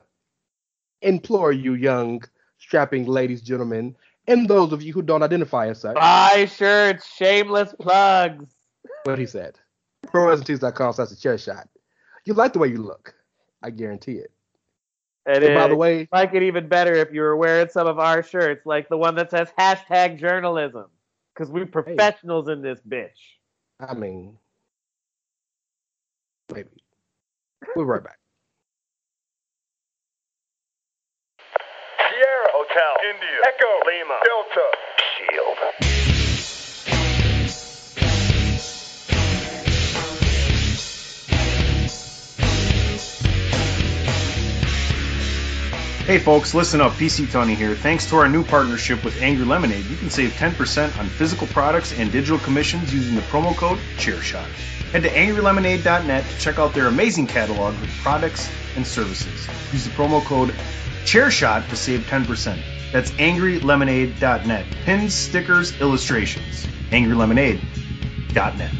[1.02, 2.24] implore you young
[2.58, 3.96] strapping ladies, gentlemen,
[4.32, 5.96] and those of you who don't identify as such.
[5.96, 8.54] Buy shirts, shameless plugs.
[9.04, 9.60] what he said.
[10.08, 11.67] ProWrestlingTees.com slash the chair shot.
[12.26, 13.13] You like the way you look.
[13.63, 14.32] I guarantee it.
[15.26, 17.86] And And by the it- way, like it even better if you were wearing some
[17.88, 20.86] of our shirts, like the one that says hashtag journalism,
[21.34, 23.10] because we're professionals in this bitch.
[23.80, 24.38] I mean,
[26.54, 26.70] maybe.
[27.76, 28.17] We'll be right back.
[32.10, 34.68] Sierra Hotel, India, Echo, Lima, Delta,
[35.18, 35.58] Shield.
[46.06, 46.94] Hey folks, listen up.
[46.94, 47.76] PC Tony here.
[47.76, 51.94] Thanks to our new partnership with Angry Lemonade, you can save 10% on physical products
[51.94, 54.48] and digital commissions using the promo code CHAIRSHOT.
[54.94, 59.48] Head to angrylemonade.net to check out their amazing catalog of products and services.
[59.72, 60.56] Use the promo code
[61.06, 62.58] CHAIRSHOT to save 10%.
[62.92, 64.66] That's angrylemonade.net.
[64.86, 66.66] Pins, stickers, illustrations.
[66.92, 68.72] angrylemonade.net.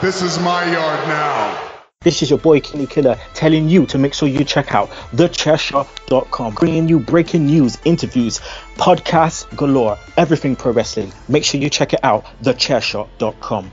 [0.00, 1.70] This is my yard now.
[2.02, 6.54] This is your boy Kenny Killer telling you to make sure you check out thechairshot.com,
[6.54, 8.38] bringing you breaking news, interviews,
[8.76, 11.12] podcasts galore, everything pro wrestling.
[11.28, 13.72] Make sure you check it out, thechairshot.com.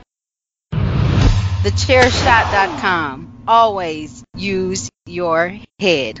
[1.62, 3.44] Thechairshot.com.
[3.48, 6.20] Always use your head.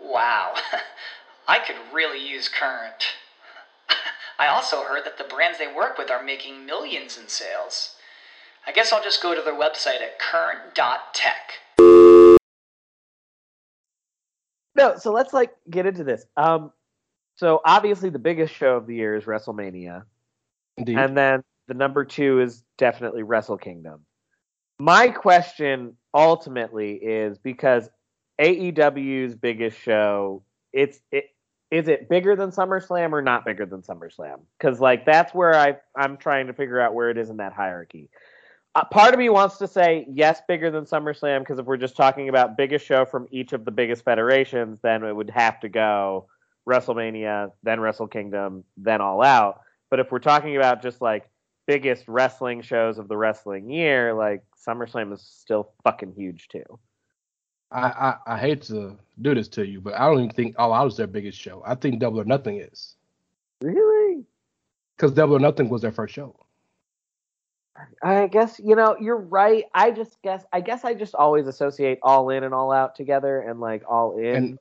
[0.00, 0.54] Wow,
[1.48, 3.14] I could really use Current.
[4.38, 7.96] I also heard that the brands they work with are making millions in sales.
[8.66, 11.52] I guess I'll just go to their website at current.tech.
[14.74, 16.26] No, so let's like get into this.
[16.36, 16.72] Um,
[17.36, 20.02] so obviously the biggest show of the year is WrestleMania,
[20.76, 20.98] Indeed.
[20.98, 24.04] and then the number two is definitely Wrestle Kingdom.
[24.78, 27.88] My question ultimately is because
[28.40, 31.30] AEW's biggest show, it's it
[31.70, 34.40] is it bigger than SummerSlam or not bigger than SummerSlam?
[34.58, 37.52] Because like that's where I I'm trying to figure out where it is in that
[37.52, 38.10] hierarchy.
[38.74, 41.96] Uh, part of me wants to say yes, bigger than SummerSlam because if we're just
[41.96, 45.68] talking about biggest show from each of the biggest federations, then it would have to
[45.68, 46.28] go
[46.68, 49.60] WrestleMania, then Wrestle Kingdom, then All Out.
[49.90, 51.28] But if we're talking about just like
[51.66, 56.78] biggest wrestling shows of the wrestling year, like SummerSlam is still fucking huge too.
[57.70, 60.72] I, I, I hate to do this to you, but I don't even think All
[60.72, 61.62] Out is their biggest show.
[61.66, 62.96] I think Double or Nothing is.
[63.60, 64.24] Really?
[64.96, 66.34] Because Double or Nothing was their first show.
[68.02, 69.64] I guess you know you're right.
[69.74, 73.40] I just guess I guess I just always associate All In and All Out together,
[73.40, 74.58] and like All In.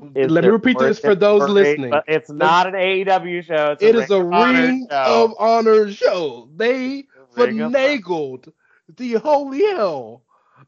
[0.00, 1.90] Let me repeat this for those worst, listening.
[1.90, 3.72] But it's not an AEW show.
[3.72, 5.24] It's It a is a Ring of Honor show.
[5.24, 6.48] of Honor show.
[6.54, 7.04] They
[7.34, 8.52] finagled
[8.96, 10.23] the holy hell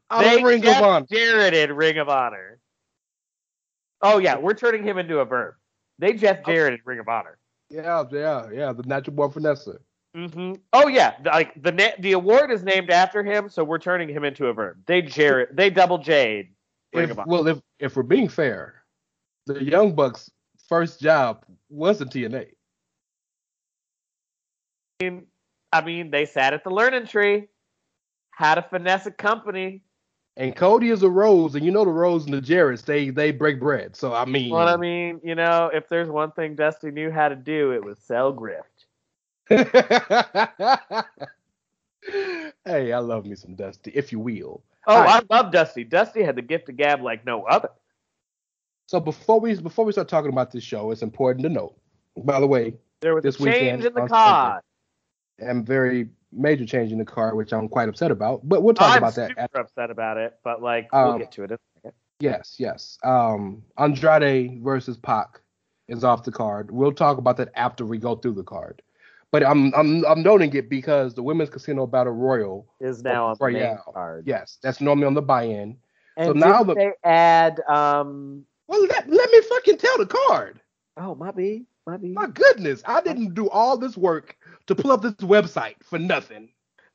[0.09, 1.05] out They of Ring of Honor.
[1.11, 2.59] Jarrett in Ring of Honor.
[4.01, 5.55] Oh yeah, we're turning him into a verb.
[5.99, 7.37] They Jeff Jarrett in Ring of Honor.
[7.69, 8.73] Yeah, yeah, yeah.
[8.73, 9.79] The natural born Vanessa.
[10.15, 14.09] hmm Oh yeah, like the na- the award is named after him, so we're turning
[14.09, 14.77] him into a verb.
[14.85, 16.53] They Jarrett, they double Jade.
[16.93, 18.83] Ring If, well, if if we're being fair,
[19.45, 20.31] the Young Bucks'
[20.69, 22.47] first job was in TNA.
[24.99, 25.27] I mean,
[25.71, 27.47] I mean, they sat at the learning tree,
[28.31, 29.83] had a finesse a company.
[30.37, 33.31] And Cody is a Rhodes, and you know the Rhodes and the Jarretts, they they
[33.31, 33.95] break bread.
[33.95, 37.27] So I mean, Well, I mean, you know, if there's one thing Dusty knew how
[37.27, 38.61] to do, it was sell grift.
[42.65, 44.63] hey, I love me some Dusty, if you will.
[44.85, 45.23] Oh, right.
[45.31, 45.83] I love Dusty.
[45.83, 47.69] Dusty had the gift of gab like no other.
[48.85, 51.75] So before we before we start talking about this show, it's important to note.
[52.15, 54.61] By the way, There was this a change weekend in the card.
[55.39, 58.47] And very major change in the card, which I'm quite upset about.
[58.47, 59.29] But we'll talk I'm about that.
[59.29, 61.93] super upset about it, but like we'll Um, get to it in a second.
[62.19, 62.97] Yes, yes.
[63.03, 65.39] Um, Andrade versus Pac
[65.87, 66.71] is off the card.
[66.71, 68.81] We'll talk about that after we go through the card.
[69.31, 73.35] But I'm I'm I'm noting it because the women's casino battle royal Is now on
[73.39, 74.23] the main card.
[74.25, 75.77] Yes, that's normally on the buy-in.
[76.15, 80.61] And so now the they add um well let, let me fucking tell the card.
[80.95, 82.13] Oh my B, my B.
[82.13, 84.37] My goodness, I didn't do all this work
[84.67, 86.49] to pull up this website for nothing.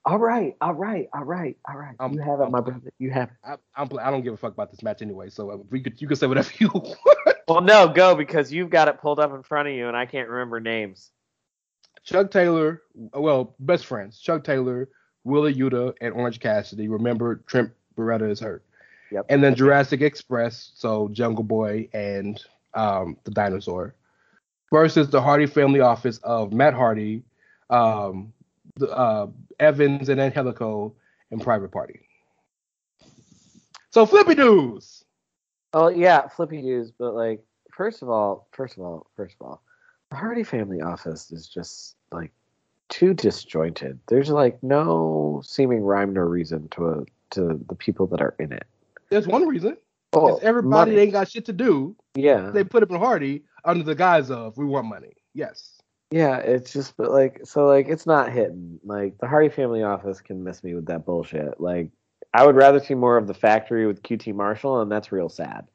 [0.04, 1.94] All right, all right, all right, all right.
[2.00, 2.92] I'm- you have it, I'm- my brother.
[2.98, 3.36] You have it.
[3.44, 5.30] I, I'm pl- I don't give a fuck about this match anyway.
[5.30, 6.98] So uh, we could you can say whatever you want.
[7.48, 10.06] Well, no, go because you've got it pulled up in front of you, and I
[10.06, 11.10] can't remember names.
[12.04, 12.82] Chuck Taylor,
[13.14, 14.18] well, best friends.
[14.18, 14.88] Chuck Taylor,
[15.22, 16.88] Wheeler Yuta, and Orange Cassidy.
[16.88, 18.64] Remember, Trent Beretta is hurt.
[19.12, 19.26] Yep.
[19.28, 22.42] And then Jurassic Express, so Jungle Boy and
[22.74, 23.94] um, the dinosaur,
[24.72, 27.22] versus the Hardy family office of Matt Hardy,
[27.70, 28.32] um,
[28.76, 29.26] the, uh,
[29.60, 30.94] Evans, and Angelico
[31.30, 32.00] and Private Party.
[33.90, 35.04] So Flippy News.
[35.74, 37.40] Oh yeah, flippy news, but like
[37.72, 39.62] first of all, first of all, first of all,
[40.10, 42.30] the Hardy family office is just like
[42.88, 43.98] too disjointed.
[44.08, 48.52] There's like no seeming rhyme nor reason to a, to the people that are in
[48.52, 48.66] it.
[49.08, 49.78] There's one reason.
[50.12, 51.02] Oh, everybody money.
[51.02, 51.96] ain't got shit to do.
[52.14, 52.50] Yeah.
[52.50, 55.14] They put up in Hardy under the guise of we want money.
[55.32, 55.80] Yes.
[56.12, 58.78] Yeah, it's just but like so like it's not hitting.
[58.84, 61.58] Like the Hardy family office can miss me with that bullshit.
[61.58, 61.88] Like
[62.34, 65.66] I would rather see more of the factory with QT Marshall, and that's real sad.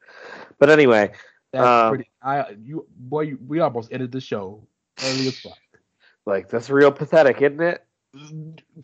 [0.60, 1.10] But anyway,
[1.52, 2.10] That's um, pretty.
[2.22, 4.64] I you boy, you, we almost ended the show
[5.04, 5.58] early as fuck.
[6.24, 7.84] like that's real pathetic, isn't it?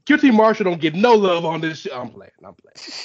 [0.07, 2.01] QT Marshall don't get no love on this show.
[2.01, 2.33] I'm playing.
[2.45, 2.75] I'm playing.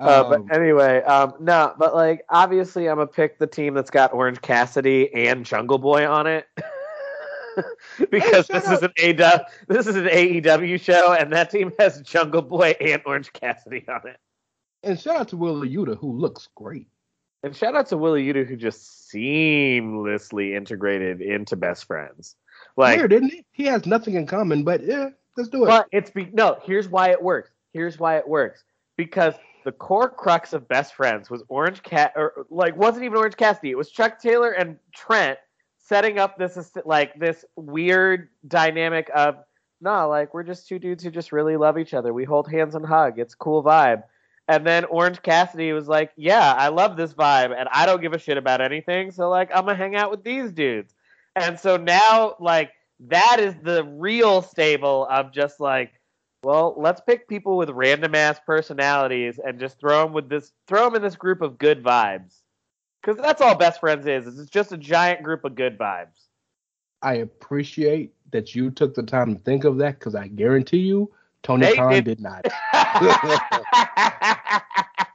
[0.00, 3.90] Uh, Um, but anyway, um, no, but like obviously I'm gonna pick the team that's
[3.90, 6.46] got Orange Cassidy and Jungle Boy on it.
[8.10, 12.00] because Hey, this is an AW, this is an AEW show, and that team has
[12.02, 14.18] Jungle Boy and Orange Cassidy on it.
[14.82, 16.88] And shout out to Wheeler Yuta who looks great.
[17.44, 22.36] And shout out to Wheeler Yuta who just seamlessly integrated into Best Friends.
[22.76, 23.44] Like, Weird, isn't he?
[23.52, 25.68] He has nothing in common, but yeah, let's do it.
[25.68, 26.58] but it's be- no.
[26.64, 27.50] Here's why it works.
[27.72, 28.64] Here's why it works.
[28.96, 29.34] Because
[29.64, 33.70] the core crux of Best Friends was Orange Cat, or like wasn't even Orange Cassidy.
[33.70, 35.38] It was Chuck Taylor and Trent
[35.82, 39.36] setting up this like this weird dynamic of
[39.80, 42.14] no, like we're just two dudes who just really love each other.
[42.14, 43.18] We hold hands and hug.
[43.18, 44.04] It's cool vibe.
[44.48, 48.12] And then Orange Cassidy was like, "Yeah, I love this vibe, and I don't give
[48.12, 49.10] a shit about anything.
[49.10, 50.94] So like, I'm gonna hang out with these dudes."
[51.36, 52.72] And so now, like,
[53.08, 55.92] that is the real stable of just like,
[56.44, 60.84] well, let's pick people with random ass personalities and just throw them with this, throw
[60.84, 62.42] them in this group of good vibes.
[63.02, 64.26] Because that's all Best Friends is.
[64.26, 66.28] is It's just a giant group of good vibes.
[67.02, 71.10] I appreciate that you took the time to think of that because I guarantee you
[71.42, 72.46] Tony They Khan did- did, not.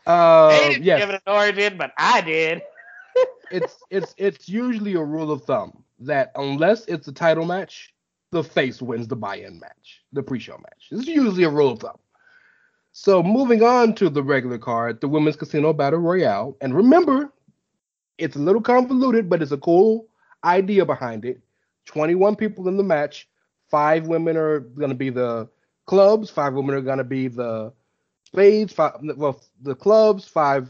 [0.06, 1.00] Uh, they didn't yes.
[1.00, 2.62] give it an origin, but I did.
[3.52, 7.94] it's it's it's usually a rule of thumb that unless it's a title match,
[8.32, 10.88] the face wins the buy-in match, the pre-show match.
[10.92, 11.98] It's usually a rule of thumb.
[12.92, 17.32] So moving on to the regular card, the Women's Casino Battle Royale, and remember,
[18.18, 20.08] it's a little convoluted, but it's a cool
[20.44, 21.42] idea behind it.
[21.86, 23.28] 21 people in the match.
[23.70, 25.50] Five women are going to be the
[25.86, 26.30] clubs.
[26.30, 27.74] Five women are going to be the
[28.26, 28.74] spades.
[28.74, 30.28] Five, well, the clubs.
[30.28, 30.70] Five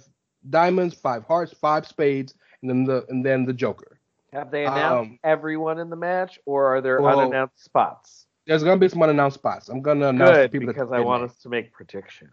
[0.49, 0.95] diamonds.
[0.95, 1.53] Five hearts.
[1.53, 3.99] Five spades, and then the and then the Joker.
[4.33, 8.27] Have they announced Um, everyone in the match, or are there well, unannounced spots?
[8.45, 9.69] There's going to be some unannounced spots.
[9.69, 12.31] I'm going to announce the Good, people that because I want us to make predictions.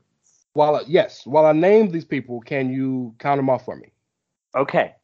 [0.55, 3.93] While yes, while I name these people, can you count them off for me?
[4.55, 4.95] Okay.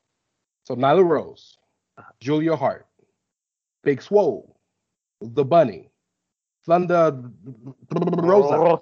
[0.71, 1.59] So Nyla Rose,
[2.21, 2.87] Julia Hart,
[3.83, 4.57] Big Swole,
[5.21, 5.91] The Bunny,
[6.65, 7.25] Thunder
[7.91, 8.81] Rosa.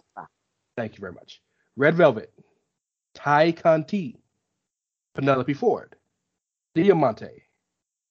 [0.76, 1.41] Thank you very much.
[1.78, 2.30] Red Velvet,
[3.14, 4.20] Tay Conti,
[5.14, 5.97] Penelope Ford,
[6.74, 7.45] Diamante,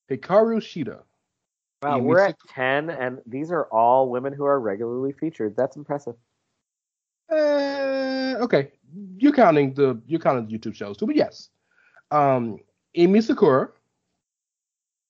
[0.09, 1.03] Hikaru Shida.
[1.83, 5.55] Wow, we're at 10, and these are all women who are regularly featured.
[5.55, 6.15] That's impressive.
[7.31, 8.71] Uh, okay,
[9.19, 11.49] you're counting the you're counting the YouTube shows too, but yes.
[12.09, 12.57] Um,
[12.95, 13.69] Emi Sakura,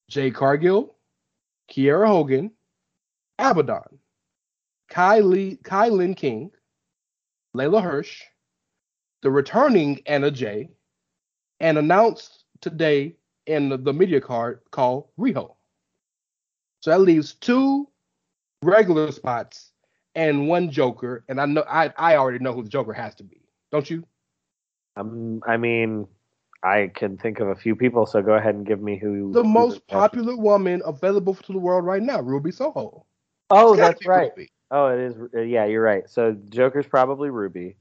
[0.09, 0.95] Jade Cargill,
[1.71, 2.51] Kiera Hogan,
[3.39, 3.99] Abaddon,
[4.89, 6.51] Kai Lee, KiLynn King,
[7.55, 8.23] Leyla Hirsch,
[9.21, 10.69] the returning Anna Jay,
[11.59, 13.15] and announced today
[13.45, 15.55] in the, the media card called Riho.
[16.81, 17.87] So that leaves two
[18.61, 19.71] regular spots
[20.15, 23.23] and one Joker, and I know I I already know who the Joker has to
[23.23, 23.41] be.
[23.71, 24.03] Don't you?
[24.95, 26.07] Um, I mean,
[26.67, 29.31] I can think of a few people, so go ahead and give me who.
[29.33, 33.05] The most popular woman available to the world right now, Ruby Soho.
[33.49, 34.31] Oh, that's right.
[34.31, 34.49] Ruby.
[34.69, 35.15] Oh, it is.
[35.35, 36.09] uh, Yeah, you're right.
[36.09, 37.77] So Joker's probably Ruby.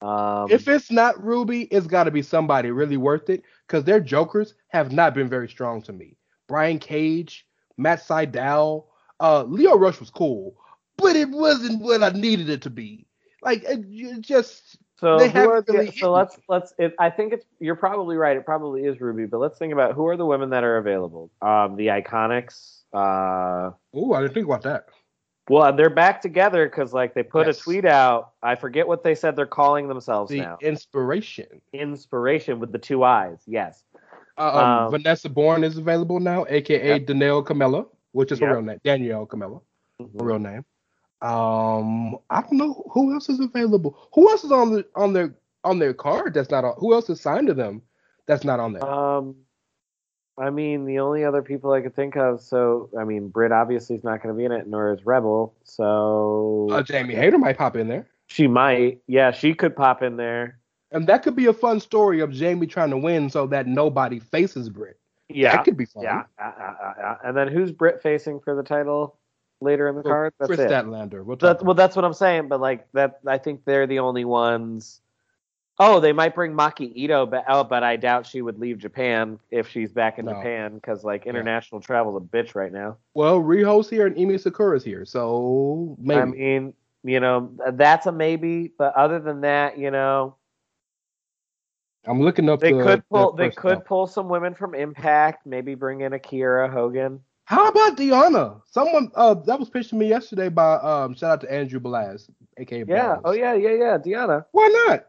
[0.00, 4.00] Um, If it's not Ruby, it's got to be somebody really worth it because their
[4.00, 6.16] Jokers have not been very strong to me.
[6.48, 8.86] Brian Cage, Matt Sydal,
[9.20, 10.56] uh, Lio Rush was cool,
[10.96, 13.06] but it wasn't what I needed it to be.
[13.42, 16.72] Like it, it just so who are really hit so let's let's.
[16.78, 18.36] It, I think it's you're probably right.
[18.36, 21.30] It probably is Ruby, but let's think about who are the women that are available.
[21.42, 22.82] Um, the Iconics.
[22.94, 24.86] Uh, oh, I didn't think about that.
[25.50, 27.58] well, they're back together because like they put Yes.
[27.58, 28.32] a tweet out.
[28.42, 30.58] I forget what they said they're calling themselves The now.
[30.62, 31.60] inspiration.
[31.72, 33.42] Inspiration with the two eyes.
[33.46, 33.82] Yes.
[34.38, 37.06] Uh, um, Um, Vanessa Borne is available now, aka Yep.
[37.06, 38.78] Danielle Kamela, which is her real name.
[38.84, 39.60] Danielle Kamela,
[40.00, 40.20] Mhm.
[40.20, 40.64] her real name.
[41.22, 43.96] Um, I don't know who else is available.
[44.14, 46.74] Who else is on the on their on their card that's not on?
[46.78, 47.82] Who else is signed to them
[48.26, 48.84] that's not on there?
[48.84, 49.36] Um,
[50.38, 52.40] I mean, the only other people I could think of.
[52.40, 55.54] So, I mean, Britt obviously is not going to be in it, nor is Rebel.
[55.64, 59.00] So Uh, Jamie Hayter might pop in there, she might.
[59.06, 60.58] Yeah, she could pop in there.
[60.90, 64.18] and that could be a fun story of Jamie trying to win so that nobody
[64.18, 64.98] faces Britt.
[65.28, 66.02] Yeah, that could be fun.
[66.02, 66.24] yeah.
[66.38, 67.16] Uh, uh, uh, uh.
[67.24, 69.18] And then who's Britt facing for the title
[69.62, 70.34] later in the Well, card?
[70.38, 70.70] That's Kris it.
[70.70, 71.24] Statlander.
[71.24, 72.48] We'll That, well, that's what I'm saying.
[72.48, 75.00] But like that, I think they're the only ones.
[75.78, 77.44] Oh, they might bring Maki Ito back.
[77.48, 80.34] Oh, but I doubt she would leave Japan if she's back in No.
[80.34, 82.98] Japan because like international travel's a bitch right now.
[83.14, 86.20] Well, Riho's here and Emi Sakura's here, so maybe.
[86.20, 88.70] I mean, you know, that's a maybe.
[88.76, 90.36] But other than that, you know,
[92.06, 92.60] I'm looking up.
[92.60, 93.32] they the, could pull.
[93.32, 95.46] They could pull some women from Impact.
[95.46, 97.20] Maybe bring in Akira Hogan.
[97.44, 98.60] How about Deonna?
[98.70, 102.28] Someone uh that was pitched to me yesterday by um shout out to Andrew Blaz,
[102.56, 103.16] aka Yeah.
[103.16, 103.20] Blaz.
[103.24, 103.54] Oh yeah.
[103.54, 103.70] Yeah.
[103.72, 103.98] Yeah.
[103.98, 104.44] Deonna.
[104.52, 105.06] Why not?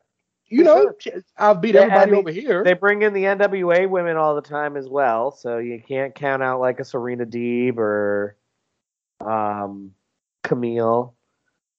[0.48, 0.92] You know,
[1.38, 2.64] I'll beat Yeah, I everybody mean, over here.
[2.64, 6.44] They bring in the NWA women all the time as well, so you can't count
[6.44, 8.38] out like a Serena Deeb or
[9.20, 9.94] um,
[10.44, 11.14] Kamille.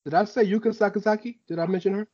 [0.04, 1.36] Did I say Yuka Sakazaki?
[1.46, 2.08] Did I mention her?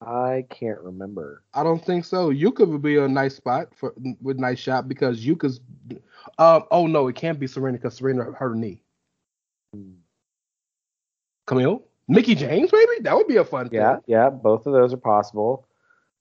[0.00, 1.42] I can't remember.
[1.52, 2.30] I don't think so.
[2.30, 5.60] Yuka would be a nice spot for with nice shot because Yuka's.
[6.38, 6.64] Um.
[6.70, 8.82] Oh no, it can't be Serena because Serena hurt her knee.
[9.74, 9.92] Hmm.
[11.46, 13.80] Kamille, Mickie James, maybe that would be a fun thing.
[13.80, 15.66] Yeah, yeah, both of those are possible.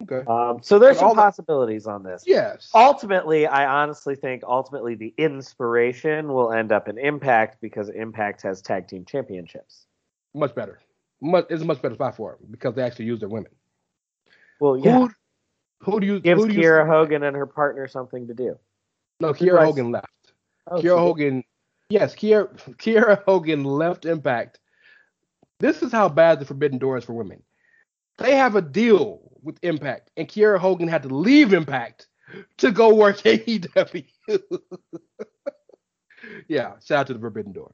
[0.03, 0.23] Okay.
[0.27, 2.23] Um, so there's some the- possibilities on this.
[2.25, 2.71] Yes.
[2.73, 8.61] Ultimately, I honestly think ultimately the inspiration will end up in Impact because Impact has
[8.61, 9.87] tag team championships.
[10.33, 10.79] Much better.
[11.21, 11.47] Much.
[11.49, 13.51] It's a much better spot for them because they actually use their women.
[14.59, 15.11] Well, yeah, Who,
[15.81, 18.57] who do you gives who do you Kiera Hogan and her partner something to do.
[19.19, 20.07] No, Kiera Hogan left.
[20.67, 20.97] Oh, Kiera?
[20.97, 21.43] Hogan,
[21.89, 22.47] yes, Kiera,
[22.77, 24.59] Kiera Hogan left Impact.
[25.59, 27.41] This is how bad the Forbidden Door is for women.
[28.17, 32.07] They have a deal with Impact, and Kiera Hogan had to leave Impact
[32.57, 34.05] to go work AEW.
[36.47, 37.73] yeah, shout out to the Forbidden Door.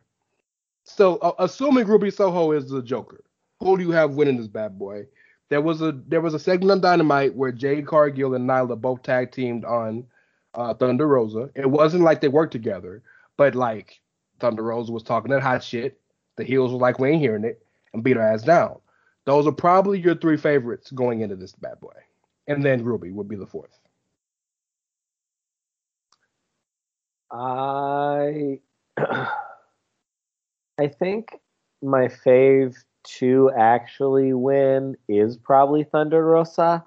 [0.83, 3.23] So, uh, assuming Ruby Soho is the Joker,
[3.59, 5.07] who do you have winning this bad boy?
[5.49, 9.03] There was a there was a segment on Dynamite where Jade Cargill and Nyla both
[9.03, 10.05] tag teamed on
[10.55, 11.49] uh, Thunder Rosa.
[11.55, 13.03] It wasn't like they worked together,
[13.37, 14.01] but like
[14.39, 15.99] Thunder Rosa was talking that hot shit.
[16.37, 18.77] The heels were like, we ain't hearing it, and beat her ass down.
[19.25, 21.93] Those are probably your three favorites going into this bad boy.
[22.47, 23.79] And then Ruby would be the fourth.
[27.31, 28.59] I
[28.97, 31.39] I think
[31.81, 32.75] my fave
[33.05, 36.85] to actually win is probably Thunder Rosa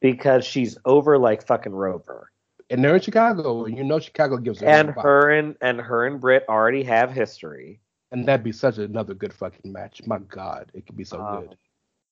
[0.00, 2.30] because she's over like fucking Rover.
[2.70, 6.20] And they're in Chicago, you know Chicago gives her And her and and her and
[6.20, 7.80] Britt already have history.
[8.12, 10.02] And that'd be such another good fucking match.
[10.06, 11.56] My God, it could be so Um, good.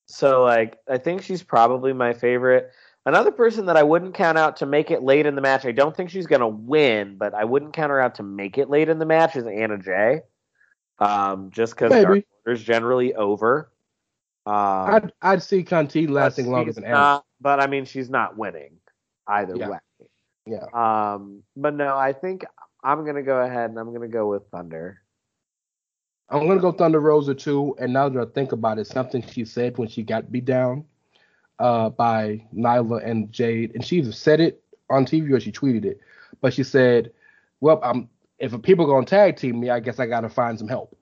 [0.07, 2.71] So like I think she's probably my favorite.
[3.05, 5.65] Another person that I wouldn't count out to make it late in the match.
[5.65, 8.69] I don't think she's gonna win, but I wouldn't count her out to make it
[8.69, 10.21] late in the match is Anna Jay.
[10.99, 11.91] Um, just because
[12.49, 13.71] Order's generally over.
[14.45, 17.21] Um, I'd I'd see Conti lasting longer than Anna.
[17.39, 18.77] But I mean, she's not winning
[19.27, 19.69] either Yeah.
[19.69, 19.79] way.
[20.47, 20.65] Yeah.
[20.73, 22.43] Um, but no, I think
[22.83, 24.99] I'm gonna go ahead and I'm gonna go with Thunder.
[26.29, 27.75] I'm gonna go Thunder Rosa too.
[27.79, 30.85] And now that I think about it, something she said when she got beat down
[31.59, 35.85] uh, by Nyla and Jade, and she either said it on TV or she tweeted
[35.85, 35.99] it.
[36.41, 37.13] But she said,
[37.59, 40.67] "Well, I'm if people are gonna tag team me, I guess I gotta find some
[40.67, 40.97] help."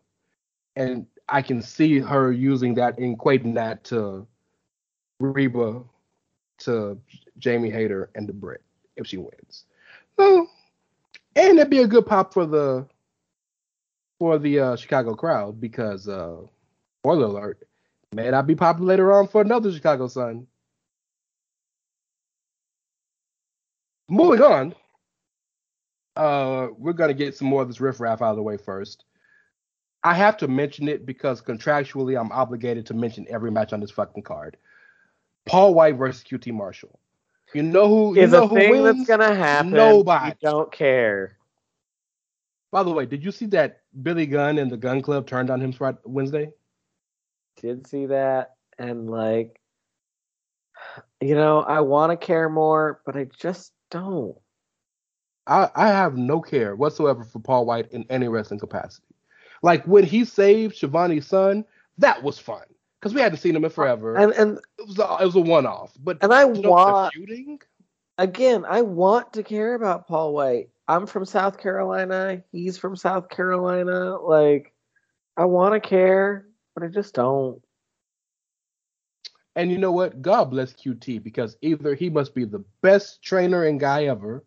[0.75, 4.25] And I can see her using that and equating that to
[5.19, 5.83] Reba,
[6.59, 6.97] to
[7.37, 8.61] Jamie Hayter, and the Britt
[8.95, 9.65] if she wins.
[10.17, 10.47] So,
[11.35, 12.87] and it'd be a good pop for the
[14.19, 16.37] for the uh, Chicago crowd because, uh,
[17.01, 17.67] spoiler alert,
[18.13, 20.47] may not be popular later on for another Chicago son.
[24.09, 24.75] Moving on,
[26.15, 29.03] uh, we're gonna get some more of this riffraff out of the way first.
[30.07, 33.91] I have to mention it because contractually I'm obligated to mention every match on this
[33.91, 34.55] fucking card.
[35.45, 36.97] Paul White versus QT Marshall.
[37.53, 38.83] You know who you Is know a who thing wins?
[38.83, 39.71] that's gonna happen.
[39.71, 40.29] Nobody.
[40.29, 41.37] You don't care.
[42.71, 45.59] By the way, did you see that Billy Gunn and the Gun Club turned on
[45.61, 46.51] him Friday, Wednesday?
[47.61, 49.59] Did see that and like,
[51.19, 54.37] you know, I want to care more, but I just don't.
[55.47, 59.06] I, I have no care whatsoever for Paul White in any wrestling capacity.
[59.67, 61.65] Like when he saved Shivani's son,
[61.97, 62.63] that was fun
[63.01, 64.15] because we hadn't seen him in forever.
[64.15, 65.91] And and it was a, it was a one off.
[66.01, 67.59] But and I you know, the want feuding.
[68.17, 68.63] again.
[68.63, 70.69] I want to care about Paul White.
[70.87, 72.41] I'm from South Carolina.
[72.53, 74.15] He's from South Carolina.
[74.15, 74.71] Like,
[75.35, 77.61] I want to care, but I just don't.
[79.57, 80.21] And you know what?
[80.21, 84.45] God bless QT because either he must be the best trainer and guy ever,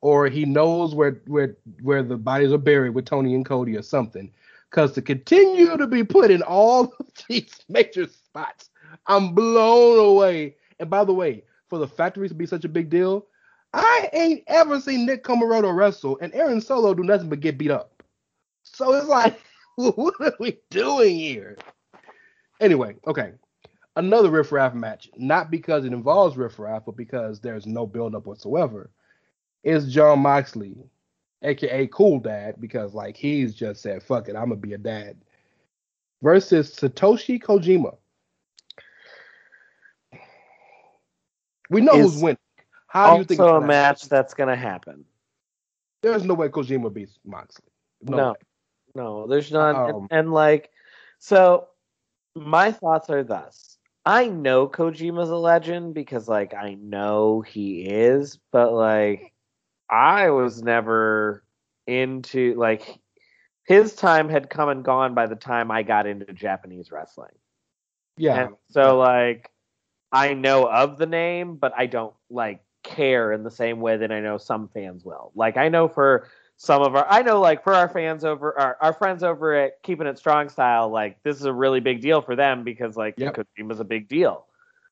[0.00, 3.82] or he knows where where where the bodies are buried with Tony and Cody or
[3.82, 4.30] something.
[4.70, 8.70] Because to continue to be put in all of these major spots,
[9.06, 10.56] I'm blown away.
[10.78, 13.26] And by the way, for the factories to be such a big deal,
[13.72, 17.70] I ain't ever seen Nick Comoroto wrestle and Aaron Solo do nothing but get beat
[17.70, 18.02] up.
[18.62, 19.40] So it's like,
[19.76, 21.56] what are we doing here?
[22.60, 23.32] Anyway, okay.
[23.96, 28.26] Another Riff Raff match, not because it involves Riff Raff, but because there's no build-up
[28.26, 28.90] whatsoever,
[29.64, 30.76] is Jon Moxley,
[31.42, 35.16] aka Cool Dad, because like he's just said, fuck it, I'm gonna be a dad.
[36.22, 37.96] Versus Satoshi Kojima.
[41.70, 42.38] We know Is who's winning.
[42.88, 44.08] How do you think it's also a gonna match happen?
[44.10, 45.04] that's gonna happen?
[46.02, 47.64] There's no way Kojima beats Moxley.
[48.02, 48.16] No.
[48.16, 48.34] No,
[48.94, 49.76] no, there's not.
[49.76, 50.70] Um, and, and like,
[51.18, 51.68] so
[52.34, 58.38] my thoughts are thus: I know Kojima's a legend because like I know he is,
[58.50, 59.29] but like
[59.90, 61.42] I was never
[61.86, 62.98] into like
[63.64, 67.32] his time had come and gone by the time I got into Japanese wrestling.
[68.16, 68.46] Yeah.
[68.46, 69.50] And so like
[70.12, 74.10] I know of the name, but I don't like care in the same way that
[74.10, 75.32] I know some fans will.
[75.34, 78.76] Like I know for some of our I know like for our fans over our,
[78.80, 82.20] our friends over at Keeping It Strong Style, like this is a really big deal
[82.20, 83.36] for them because like Yep.
[83.58, 84.46] Kojima's a big deal.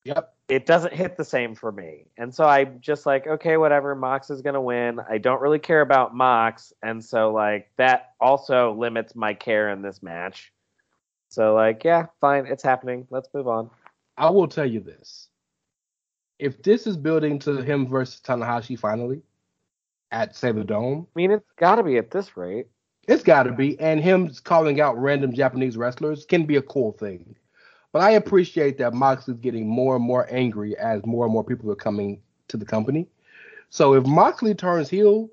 [0.08, 0.34] Yep.
[0.48, 2.06] It doesn't hit the same for me.
[2.16, 5.00] And so I'm just like, okay, whatever, Mox is gonna win.
[5.08, 9.82] I don't really care about Mox, and so like that also limits my care in
[9.82, 10.50] this match.
[11.28, 13.06] So like, yeah, fine, it's happening.
[13.10, 13.68] Let's move on.
[14.16, 15.28] I will tell you this.
[16.38, 19.20] If this is building to him versus Tanahashi finally
[20.10, 22.68] at say the Dome, I mean, it's got to be at this rate.
[23.06, 23.78] it's got to be.
[23.78, 27.36] And him calling out random Japanese wrestlers can be a cool thing.
[27.98, 31.42] But I appreciate that Mox is getting more and more angry as more and more
[31.42, 33.08] people are coming to the company.
[33.70, 35.28] So if Moxley turns heel,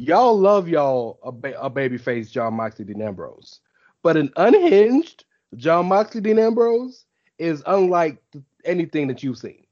[0.00, 3.60] y'all love y'all a, ba- a babyface Jon Moxley Dean Ambrose.
[4.02, 7.04] But an unhinged Jon Moxley Dean Ambrose
[7.38, 8.20] is unlike
[8.64, 9.64] anything that you've seen.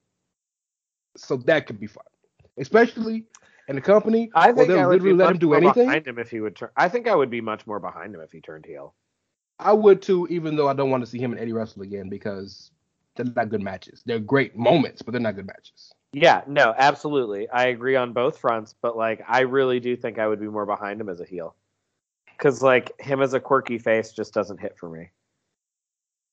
[1.16, 2.04] So that could be fun,
[2.58, 3.24] especially
[3.66, 5.86] in the company I think I would be literally let much him do more anything.
[5.86, 6.68] behind him if he would turn.
[6.76, 8.94] I think I would be much more behind him if he turned heel.
[9.58, 12.08] I would too, even though I don't want to see him and Eddie wrestle again
[12.08, 12.70] because
[13.16, 14.02] they're not good matches.
[14.04, 15.92] They're great moments, but they're not good matches.
[16.12, 17.48] Yeah, no, absolutely.
[17.50, 20.66] I agree on both fronts, but like I really do think I would be more
[20.66, 21.54] behind him as a heel.
[22.38, 25.10] Cuz like him as a quirky face just doesn't hit for me.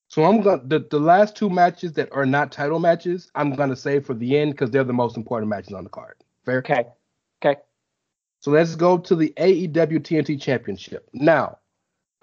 [0.09, 3.75] So I'm gonna the, the last two matches that are not title matches, I'm gonna
[3.75, 6.15] save for the end because they're the most important matches on the card.
[6.45, 6.59] Fair?
[6.59, 6.85] Okay.
[7.43, 7.59] Okay.
[8.41, 11.09] So let's go to the AEW TNT Championship.
[11.13, 11.59] Now,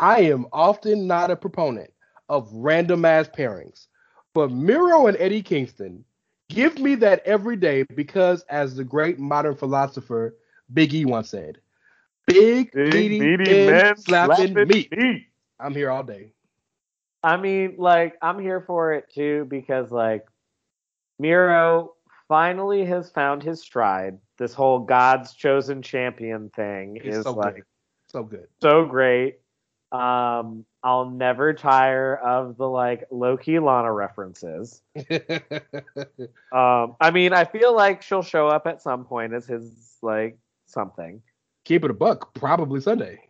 [0.01, 1.92] I am often not a proponent
[2.30, 3.86] of random ass pairings,
[4.32, 6.03] but Miro and Eddie Kingston
[6.48, 10.36] give me that every day because, as the great modern philosopher
[10.72, 11.59] Big E once said,
[12.26, 14.90] "Big, meaty, men, slapping, meat.
[15.59, 16.32] I'm here all day.
[17.22, 20.26] I mean, like, I'm here for it too because, like,
[21.18, 21.92] Miro
[22.26, 24.18] finally has found his stride.
[24.38, 27.64] This whole God's chosen champion thing He's is so like good.
[28.07, 28.48] So good.
[28.62, 29.40] so great.
[29.93, 34.82] Um, I'll never tire of the like Loki Lana references.
[36.53, 40.36] Um, I mean, I feel like she'll show up at some point as his like
[40.66, 41.22] something.
[41.64, 42.34] Keep it a buck.
[42.34, 43.20] Probably Sunday.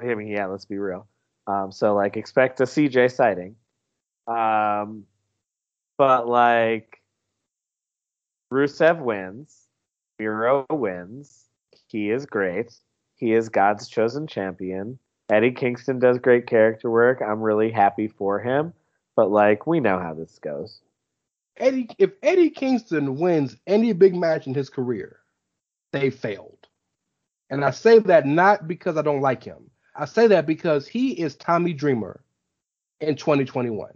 [0.00, 1.06] I mean, yeah, let's be real.
[1.46, 3.54] Um, so like expect a CJ sighting.
[4.26, 5.04] Um,
[5.96, 7.00] but like
[8.52, 9.68] Rusev wins,
[10.18, 11.44] Miro wins.
[11.86, 12.74] He is great.
[13.16, 14.98] He is God's chosen champion.
[15.30, 17.22] Eddie Kingston does great character work.
[17.22, 18.72] I'm really happy for him,
[19.16, 20.80] but like we know how this goes.
[21.56, 25.20] Eddie, if Eddie Kingston wins any big match in his career,
[25.92, 26.66] they failed.
[27.50, 29.70] And I say that not because I don't like him.
[29.94, 32.22] I say that because he is Tommy Dreamer
[33.00, 33.90] in 2021.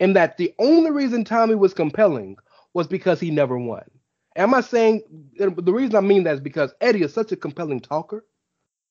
[0.00, 2.36] And that the only reason Tommy was compelling
[2.74, 3.84] was because he never won.
[4.36, 5.02] Am I saying
[5.36, 8.24] the reason I mean that is because Eddie is such a compelling talker.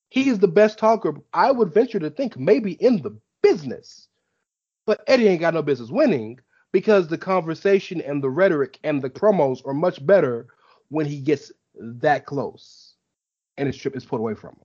[0.08, 4.08] He is the best talker, I would venture to think, maybe in the business.
[4.86, 6.38] But Eddie ain't got no business winning
[6.72, 10.46] because the conversation and the rhetoric and the promos are much better
[10.88, 12.94] when he gets that close
[13.58, 14.64] and his trip is put away from him.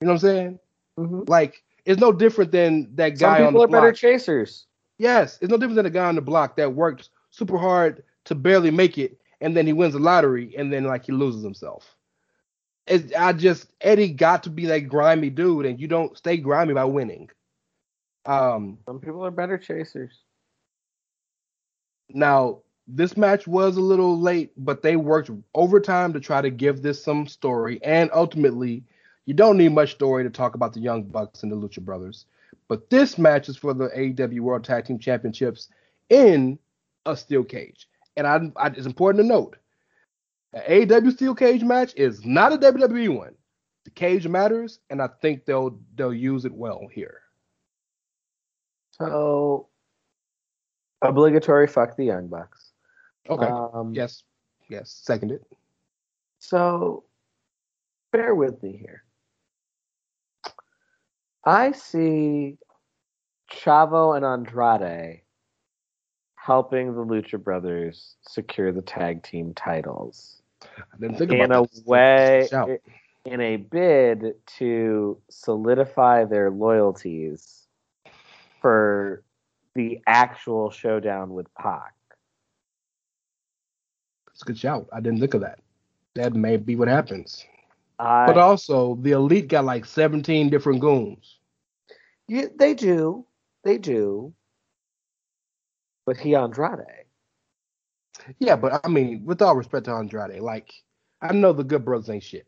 [0.00, 0.58] You know what I'm saying?
[0.98, 1.22] Mm-hmm.
[1.28, 4.66] Like it's no different than that Some guy on people the are better chasers.
[4.98, 8.34] Yes, it's no different than a guy on the block that worked super hard to
[8.34, 11.96] barely make it, and then he wins the lottery, and then like he loses himself.
[12.90, 16.74] It's, I just Eddie got to be that grimy dude, and you don't stay grimy
[16.74, 17.30] by winning.
[18.26, 20.12] Um, Some people are better chasers.
[22.10, 26.82] now this match was a little late, but they worked overtime to try to give
[26.82, 28.84] this some story, and ultimately,
[29.26, 32.26] you don't need much story to talk about the Young Bucks and the Lucha Brothers.
[32.68, 35.68] But this match is for the AEW World Tag Team Championships
[36.10, 36.58] in
[37.06, 39.56] a steel cage, and I, I it's important to note,
[40.52, 43.34] an AEW steel cage match is not a WWE one.
[43.84, 47.20] The cage matters, and I think they'll they'll use it well here.
[48.92, 49.68] So
[51.02, 52.72] obligatory fuck the Young Bucks.
[53.28, 53.46] Okay.
[53.46, 54.24] Um, yes.
[54.68, 55.00] Yes.
[55.02, 55.40] Seconded.
[56.38, 57.04] So
[58.12, 59.04] bear with me here.
[61.44, 62.58] I see
[63.50, 65.22] Chavo and Andrade
[66.34, 70.39] helping the Lucha Brothers secure the tag team titles
[70.92, 72.48] I didn't think in about a way
[73.24, 77.66] in a bid to solidify their loyalties
[78.60, 79.22] for
[79.74, 81.94] the actual showdown with Pac.
[84.32, 84.88] It's a good shout.
[84.92, 85.60] I didn't think of that.
[86.14, 87.44] That may be what happens.
[87.98, 91.38] I, But also, the elite got like 17 different goons.
[92.26, 93.26] Yeah, they do.
[93.64, 94.32] They do.
[96.06, 97.04] But he Andrade.
[98.38, 100.72] Yeah, but I mean, with all respect to Andrade, like
[101.22, 102.46] I know the Good Brothers ain't shit,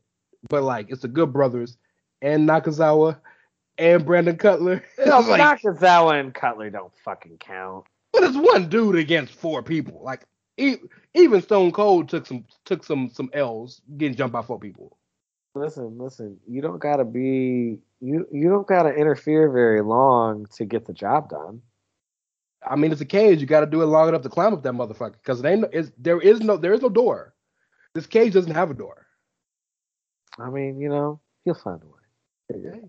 [0.48, 1.76] but like it's the Good Brothers
[2.20, 3.18] and Nakazawa
[3.78, 4.84] and Brandon Cutler.
[4.98, 7.86] It's like, Nakazawa and Cutler don't fucking count.
[8.12, 10.00] but it's one dude against four people.
[10.02, 10.24] Like
[10.56, 10.76] e-
[11.14, 14.96] even Stone Cold took some took some some L's getting jumped by four people.
[15.54, 16.38] Listen, listen.
[16.48, 21.28] You don't gotta be you you don't gotta interfere very long to get the job
[21.28, 21.60] done.
[22.68, 23.40] I mean, it's a cage.
[23.40, 25.64] You got to do it long enough to climb up that motherfucker because it ain't.
[25.72, 26.56] It's, there is no.
[26.56, 27.34] There is no door.
[27.94, 29.06] This cage doesn't have a door.
[30.38, 32.80] I mean, you know, he'll find a way.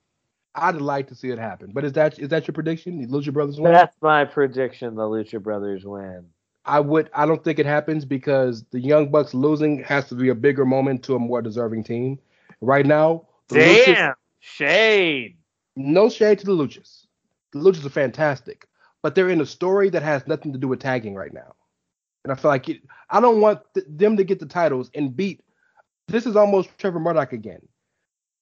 [0.55, 1.71] I'd like to see it happen.
[1.73, 3.01] But is that is that your prediction?
[3.01, 3.73] The Lucha Brothers win?
[3.73, 4.95] That's my prediction.
[4.95, 6.25] The Lucha Brothers win.
[6.65, 7.09] I would.
[7.13, 10.65] I don't think it happens because the Young Bucks losing has to be a bigger
[10.65, 12.19] moment to a more deserving team.
[12.61, 15.37] Right now, the Luchas- Damn shade.
[15.75, 17.07] no shade to the Luchas.
[17.51, 18.67] The Luchas are fantastic,
[19.03, 21.53] but they're in a story that has nothing to do with tagging right now.
[22.23, 25.15] And I feel like it, I don't want th- them to get the titles and
[25.15, 25.41] beat.
[26.07, 27.61] This is almost Trevor Murdoch again.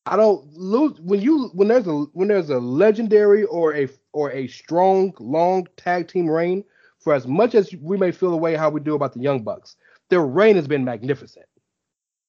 [0.05, 4.32] I don't lose when you when there's a when there's a legendary or a or
[4.32, 6.64] a strong long tag team reign.
[6.99, 9.43] For as much as we may feel the way how we do about the Young
[9.43, 9.76] Bucks,
[10.09, 11.47] their reign has been magnificent.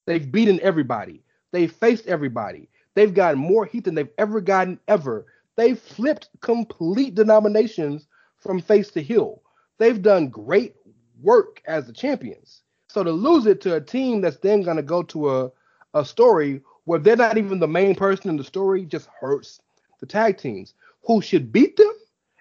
[0.07, 1.22] They've beaten everybody.
[1.53, 2.68] They've faced everybody.
[2.95, 5.26] They've gotten more heat than they've ever gotten ever.
[5.57, 8.07] They've flipped complete denominations
[8.43, 9.43] from face to heel.
[9.78, 10.74] They've done great
[11.22, 12.62] work as the champions.
[12.88, 15.53] So to lose it to a team that's then going to go to a,
[15.95, 19.61] a story where they're not even the main person in the story just hurts
[20.01, 20.74] the tag teams.
[21.07, 21.93] Who should beat them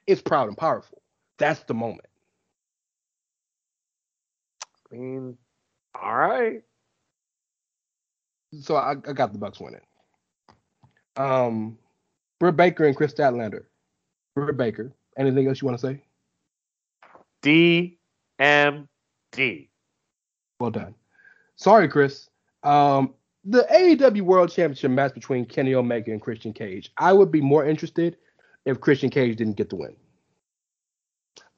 [0.07, 1.01] is proud and powerful.
[1.37, 2.07] That's the moment.
[4.91, 5.37] I mean,
[5.95, 6.61] all right.
[8.59, 9.81] So I, I got the Bucks winning.
[11.15, 11.77] Um,
[12.39, 13.63] Britt Baker and Kris Statlander.
[14.35, 14.91] Britt Baker.
[15.17, 16.01] Anything else you want to say?
[18.39, 19.67] DMD.
[20.59, 20.95] Well done.
[21.55, 22.29] Sorry, Kris.
[22.63, 26.91] Um, the AEW World Championship match between Kenny Omega and Christian Cage.
[26.97, 28.17] I would be more interested
[28.65, 29.95] if Christian Cage didn't get the win.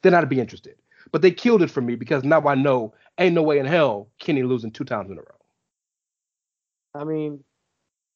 [0.02, 0.76] Then I'd be interested.
[1.12, 4.10] But they killed it for me because now I know ain't no way in hell
[4.20, 5.28] Kenny losing two times in a row.
[6.96, 7.44] I mean,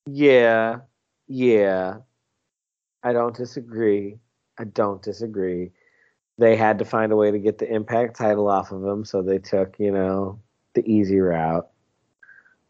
[0.05, 0.77] yeah,
[1.27, 1.97] yeah.
[3.03, 4.17] I don't disagree.
[4.57, 5.71] I don't disagree.
[6.37, 9.21] They had to find a way to get the Impact title off of him, so
[9.21, 10.39] they took, you know,
[10.73, 11.67] the easy route.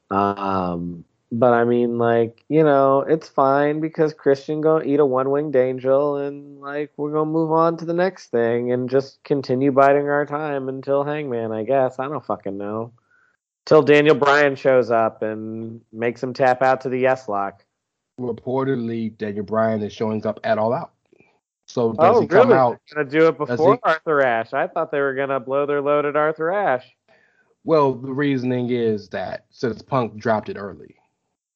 [0.09, 5.29] Um, but I mean, like, you know, it's fine because Christian gonna eat a one
[5.29, 9.71] winged angel, and like we're gonna move on to the next thing and just continue
[9.71, 11.51] biding our time until Hangman.
[11.51, 12.93] I guess I don't fucking know.
[13.65, 17.65] Till Daniel Bryan shows up and makes him tap out to the yes lock.
[18.17, 20.93] Reportedly, Daniel Bryan is showing up at All Out.
[21.67, 22.59] So does oh, he come really?
[22.59, 22.79] out?
[22.89, 24.53] They're gonna do it before he- Arthur Ashe.
[24.53, 26.95] I thought they were gonna blow their load at Arthur Ashe.
[27.65, 30.95] Well, the reasoning is that since Punk dropped it early,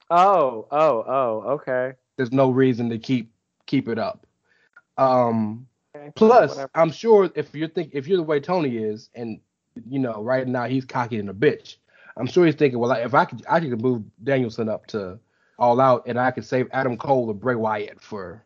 [0.09, 1.93] Oh, oh, oh, okay.
[2.17, 3.31] there's no reason to keep
[3.65, 4.27] keep it up.
[4.97, 6.71] Um, Okay, plus, whatever.
[6.75, 9.39] I'm sure if you're think if you're the way Tony is, and
[9.89, 11.77] you know right now he's cocky and a bitch,
[12.17, 15.19] I'm sure he's thinking, well, if I could, I could move Danielson up to
[15.57, 18.43] All Out, and I could save Adam Cole or Bray Wyatt for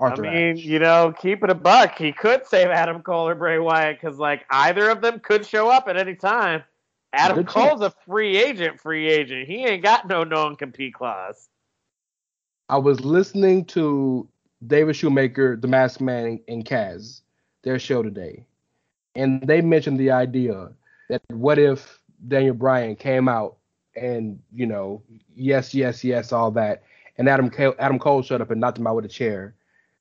[0.00, 0.26] Arthur.
[0.26, 1.96] I mean, you know, keep it a buck.
[1.96, 5.68] He could save Adam Cole or Bray Wyatt because, like, either of them could show
[5.68, 6.64] up at any time.
[7.12, 9.46] Adam Good Cole's a free agent, free agent.
[9.46, 11.48] He ain't got no non-compete clause.
[12.68, 14.26] I was listening to
[14.66, 17.20] David Shoemaker, The Masked Man, and Kaz,
[17.62, 18.46] their show today,
[19.14, 20.70] and they mentioned the idea
[21.10, 23.56] that what if Daniel Bryan came out
[23.94, 25.02] and you know,
[25.36, 26.82] yes, yes, yes, all that,
[27.18, 29.54] and Adam Adam Cole showed up and knocked him out with a chair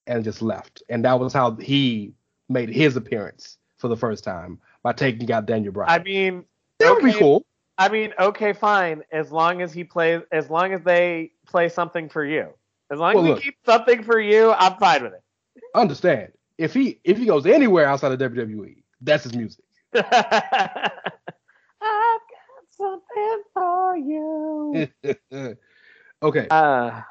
[0.07, 2.13] and just left, and that was how he
[2.49, 5.89] made his appearance for the first time by taking out Daniel Bryan.
[5.89, 6.45] I mean,
[6.79, 7.45] that would be okay, cool.
[7.77, 12.09] I mean, okay, fine, as long as he plays, as long as they play something
[12.09, 12.49] for you.
[12.91, 13.43] As long Well, as we look.
[13.43, 15.23] keep something for you, I'm fine with it.
[15.73, 19.63] Understand if he if he goes anywhere outside of WWE, that's his music.
[19.95, 20.01] I've
[21.81, 24.87] got something for you.
[26.23, 26.47] okay.
[26.49, 27.01] Uh,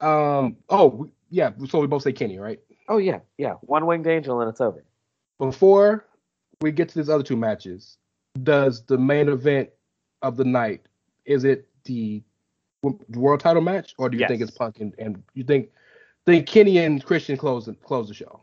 [0.00, 0.56] Um.
[0.68, 1.50] Oh, yeah.
[1.68, 2.60] So we both say Kenny, right?
[2.88, 3.54] oh yeah, yeah.
[3.62, 4.84] One winged angel and it's over.
[5.38, 6.06] Before
[6.60, 7.98] we get to these other two matches,
[8.42, 9.70] does the main event
[10.22, 10.82] of the night
[11.24, 12.22] is it the
[13.10, 15.70] world title match, or do you think it's Punk and, and you think
[16.26, 18.40] think Kenny and Christian close close the show?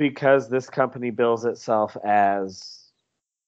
[0.00, 2.90] because this company bills itself as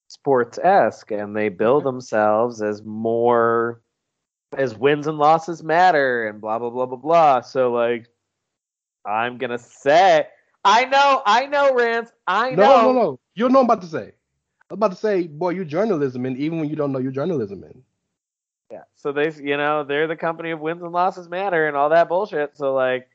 [0.07, 1.87] sports esque and they bill mm-hmm.
[1.87, 3.81] themselves as more
[4.55, 7.41] as wins and losses matter and blah blah blah blah blah.
[7.41, 8.07] So like
[9.05, 10.27] I'm gonna say
[10.65, 12.11] I know, I know, Rance.
[12.27, 12.55] I know.
[12.55, 12.93] no, no.
[12.93, 13.19] No.
[13.35, 14.13] You know what I'm about to say.
[14.69, 17.63] I'm about to say, boy, you journalism in even when you don't know you're journalism
[17.63, 17.83] in.
[18.71, 18.83] Yeah.
[18.95, 22.09] So they you know, they're the company of wins and losses matter and all that
[22.09, 22.57] bullshit.
[22.57, 23.09] So like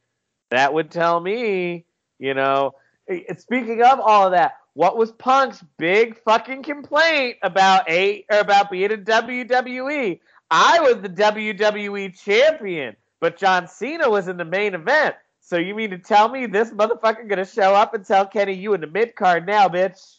[0.51, 1.86] that would tell me,
[2.18, 2.74] you know,
[3.09, 8.41] eh, speaking of all of that, what was Punk's big fucking complaint about a or
[8.41, 10.20] about being in WWE?
[10.51, 15.16] I was the WWE champion, but John Cena was in the main event.
[15.49, 18.74] So you mean to tell me this motherfucker gonna show up and tell Kenny you
[18.74, 20.18] in the mid card now, bitch?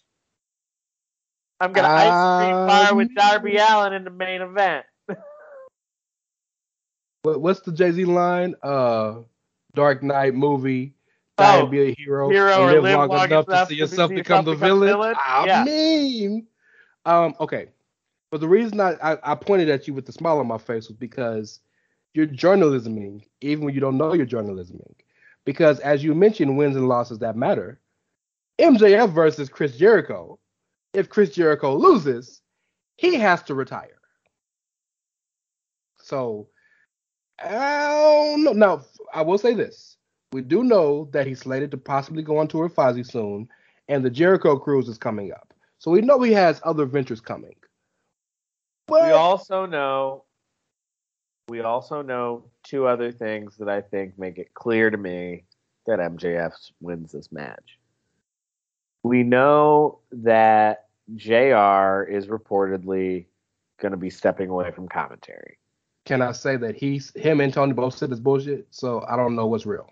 [1.59, 4.87] I'm gonna ice cream fire with Darby Allin in the main event.
[7.21, 8.55] What's the Jay Z line?
[8.63, 9.19] Uh,
[9.75, 10.95] Dark Knight movie.
[11.37, 12.31] Die Oh, and be a hero.
[12.31, 14.53] hero or live live long, long enough to enough see to yourself see become the
[14.53, 14.89] yourself become villain.
[14.89, 15.15] villain?
[15.15, 15.63] I Yeah.
[15.63, 16.47] mean,
[17.05, 17.67] um, okay.
[18.31, 20.87] But the reason I, I, I pointed at you with the smile on my face
[20.87, 21.59] was because
[22.15, 24.95] you're journalisming, even when you don't know you're journalisming.
[25.45, 27.79] Because as you mentioned, wins and losses that matter.
[28.59, 30.37] MJF versus Chris Jericho.
[30.93, 32.41] If Chris Jericho loses,
[32.97, 33.99] he has to retire.
[36.01, 36.49] So,
[37.39, 37.87] I
[38.33, 38.53] don't know.
[38.53, 38.81] Now,
[39.13, 39.97] I will say this.
[40.31, 43.47] We do know that he's slated to possibly go on tour with Fozzy soon,
[43.87, 45.53] and the Jericho Cruise is coming up.
[45.79, 47.55] So we know he has other ventures coming.
[48.89, 50.25] we also know
[51.49, 55.43] we also know two other things that I think make it clear to me
[55.87, 57.79] that MJF wins this match.
[59.03, 60.85] We know that
[61.15, 63.25] JR is reportedly
[63.81, 65.57] going to be stepping away from commentary.
[66.05, 68.67] Can I say that he's him and Tony both said this bullshit?
[68.71, 69.89] So I don't know what's real.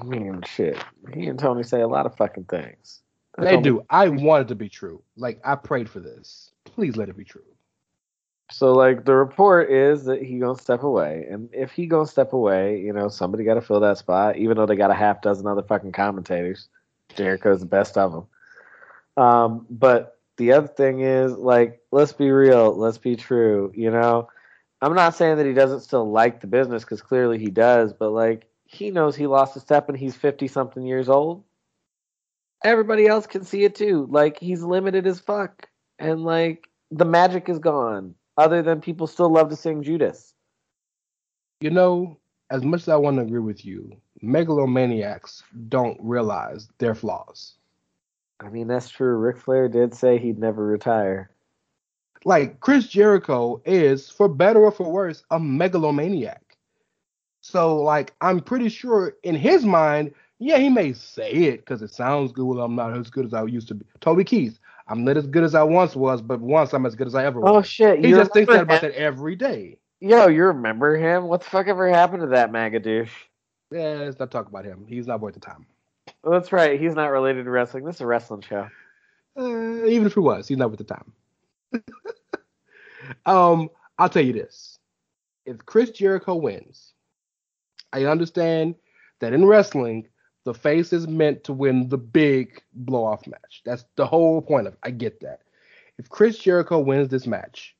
[0.00, 0.82] I mean, shit.
[1.14, 3.02] He and Tony say a lot of fucking things.
[3.36, 3.82] That's They do.
[3.90, 5.02] I want it to be true.
[5.16, 6.50] Like I prayed for this.
[6.64, 7.42] Please let it be true.
[8.50, 12.32] So like the report is that he gonna step away, and if he gonna step
[12.32, 14.36] away, you know somebody got to fill that spot.
[14.36, 16.68] Even though they got a half dozen other fucking commentators,
[17.16, 18.26] Jericho's the best of them.
[19.16, 23.72] Um, but the other thing is like, let's be real, let's be true.
[23.74, 24.28] You know,
[24.80, 28.10] I'm not saying that he doesn't still like the business because clearly he does, but
[28.10, 31.42] like he knows he lost a step and he's fifty something years old.
[32.62, 34.06] Everybody else can see it too.
[34.08, 35.68] Like he's limited as fuck,
[35.98, 38.14] and like the magic is gone.
[38.36, 40.34] Other than people still love to sing Judas.
[41.60, 42.18] You know,
[42.50, 47.54] as much as I want to agree with you, megalomaniacs don't realize their flaws.
[48.40, 49.16] I mean, that's true.
[49.16, 51.30] Ric Flair did say he'd never retire.
[52.24, 56.56] like Chris Jericho is, for better or for worse, a megalomaniac.
[57.40, 61.90] So like I'm pretty sure in his mind, yeah, he may say it because it
[61.92, 62.44] sounds good.
[62.44, 63.86] Well, I'm not as good as I used to be.
[64.00, 64.58] Toby Keith,
[64.88, 67.24] I'm not as good as I once was, but once I'm as good as I
[67.24, 67.50] ever was.
[67.52, 68.00] Oh shit!
[68.00, 68.92] He you just thinks that about him?
[68.92, 69.78] that every day.
[70.00, 71.24] Yo, you remember him?
[71.24, 73.08] What the fuck ever happened to that magadouche?
[73.70, 74.86] Yeah, let's not talk about him.
[74.88, 75.66] He's not worth the time.
[76.22, 76.78] Well, that's right.
[76.80, 77.84] He's not related to wrestling.
[77.84, 78.68] This is a wrestling show.
[79.36, 81.12] Uh, even if he was, he's not worth the time.
[83.26, 84.78] um, I'll tell you this:
[85.46, 86.92] if Chris Jericho wins,
[87.92, 88.76] I understand
[89.20, 90.08] that in wrestling,
[90.46, 93.62] the face is meant to win the big blow off match.
[93.64, 94.78] That's the whole point of it.
[94.84, 95.40] I get that.
[95.98, 97.74] If Chris Jericho wins this match,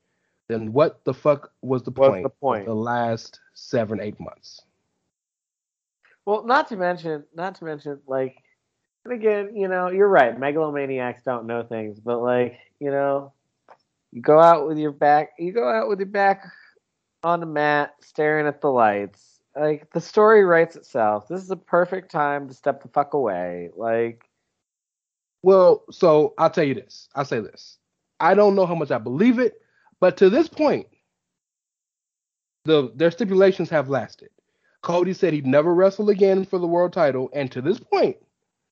[0.49, 2.23] then what the fuck was the What's point?
[2.25, 2.63] the point?
[2.63, 4.63] of The last seven, eight months.
[6.25, 8.35] Well, not to mention, not to mention, like,
[9.05, 10.37] and again, you know, you're right.
[10.37, 13.33] Megalomaniacs don't know things, but like, you know,
[14.11, 16.45] you go out with your back, you go out with your back
[17.23, 19.36] on the mat, staring at the lights.
[19.57, 21.29] Like, the story writes itself.
[21.29, 23.71] This is a perfect time to step the fuck away.
[23.77, 24.29] Like,
[25.43, 27.09] Well, so I'll tell you this.
[27.15, 27.79] I'll say this.
[28.21, 29.63] I don't know how much I believe it,
[30.01, 30.87] but to this point,
[32.65, 34.31] the their stipulations have lasted.
[34.83, 38.17] Cody said he'd never wrestle again for the world title, and to this point,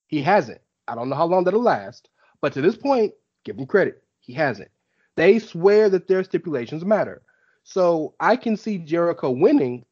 [0.09, 0.61] he hasn't.
[0.89, 2.09] I don't know how long that'll last,
[2.41, 3.15] but to this point,
[3.45, 4.03] give him credit.
[4.21, 4.71] He hasn't.
[5.17, 7.23] They swear that their stipulations matter.
[7.65, 9.85] So I can see Jericho winning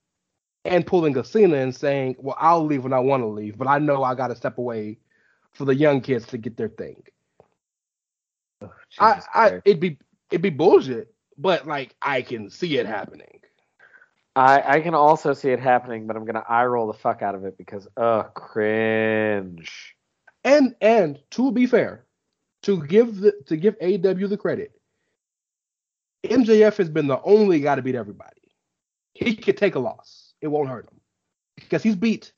[0.65, 3.69] and pulling a Cena and saying, Well, I'll leave when I want to leave, but
[3.69, 4.99] I know I gotta step away
[5.53, 7.03] for the young kids to get their thing.
[8.63, 9.99] Oh, I, I it'd be
[10.31, 13.41] it'd be bullshit, but like I can see it happening.
[14.35, 17.35] I, I can also see it happening, but I'm gonna eye roll the fuck out
[17.35, 19.95] of it because, ugh, cringe.
[20.45, 22.07] And and to be fair,
[22.63, 24.73] to give the to give AEW the credit,
[26.25, 28.31] MJF has been the only guy to beat everybody.
[29.13, 31.01] He could take a loss; it won't hurt him
[31.57, 32.33] because he's beat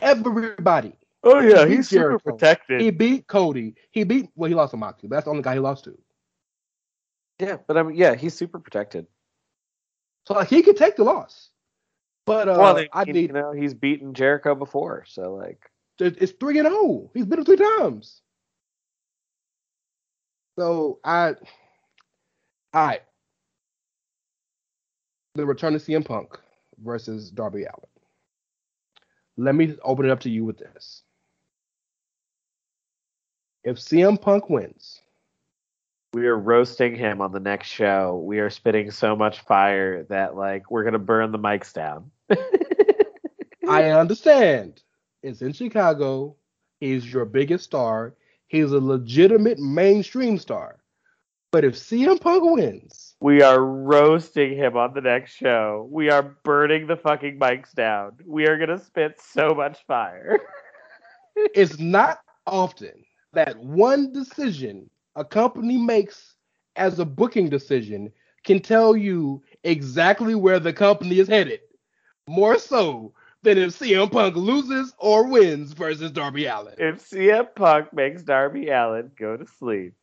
[0.00, 0.94] everybody.
[1.22, 2.32] Oh yeah, He beat he's super Jericho.
[2.32, 2.80] protected.
[2.80, 3.76] He beat Cody.
[3.92, 5.96] He beat well, he lost to Moxley, but that's the only guy he lost to.
[7.38, 9.06] Yeah, but I mean, yeah, he's super protected.
[10.26, 11.50] So like he could take the loss.
[12.24, 16.58] But uh, well, I you need know, he's beaten Jericho before, so like, it's three
[16.58, 17.10] and zero.
[17.14, 18.22] He's been him three times.
[20.58, 21.34] So I,
[22.74, 23.02] all right.
[25.34, 26.38] The return of CM Punk
[26.82, 27.88] versus Darby Allin.
[29.36, 31.02] Let me open it up to you with this.
[33.64, 35.00] If CM Punk wins,
[36.12, 38.22] we are roasting him on the next show.
[38.24, 42.10] We are spitting so much fire that like we're gonna burn the mics down.
[43.68, 44.82] I understand.
[45.22, 46.36] It's in Chicago.
[46.80, 48.14] He's your biggest star.
[48.48, 50.80] He's a legitimate mainstream star.
[51.52, 55.86] But if CM Punk wins, We are roasting him on the next show.
[55.92, 58.16] We are burning the fucking mics down.
[58.26, 60.40] We are gonna spit so much fire.
[61.36, 62.18] it's not
[62.48, 66.34] often that one decision a company makes
[66.74, 68.10] as a booking decision
[68.42, 71.60] can tell you exactly where the company is headed.
[72.26, 73.14] More so
[73.44, 76.74] than if CM Punk loses or wins versus Darby Allin.
[76.76, 79.94] If CM Punk makes Darby Allin go to sleep,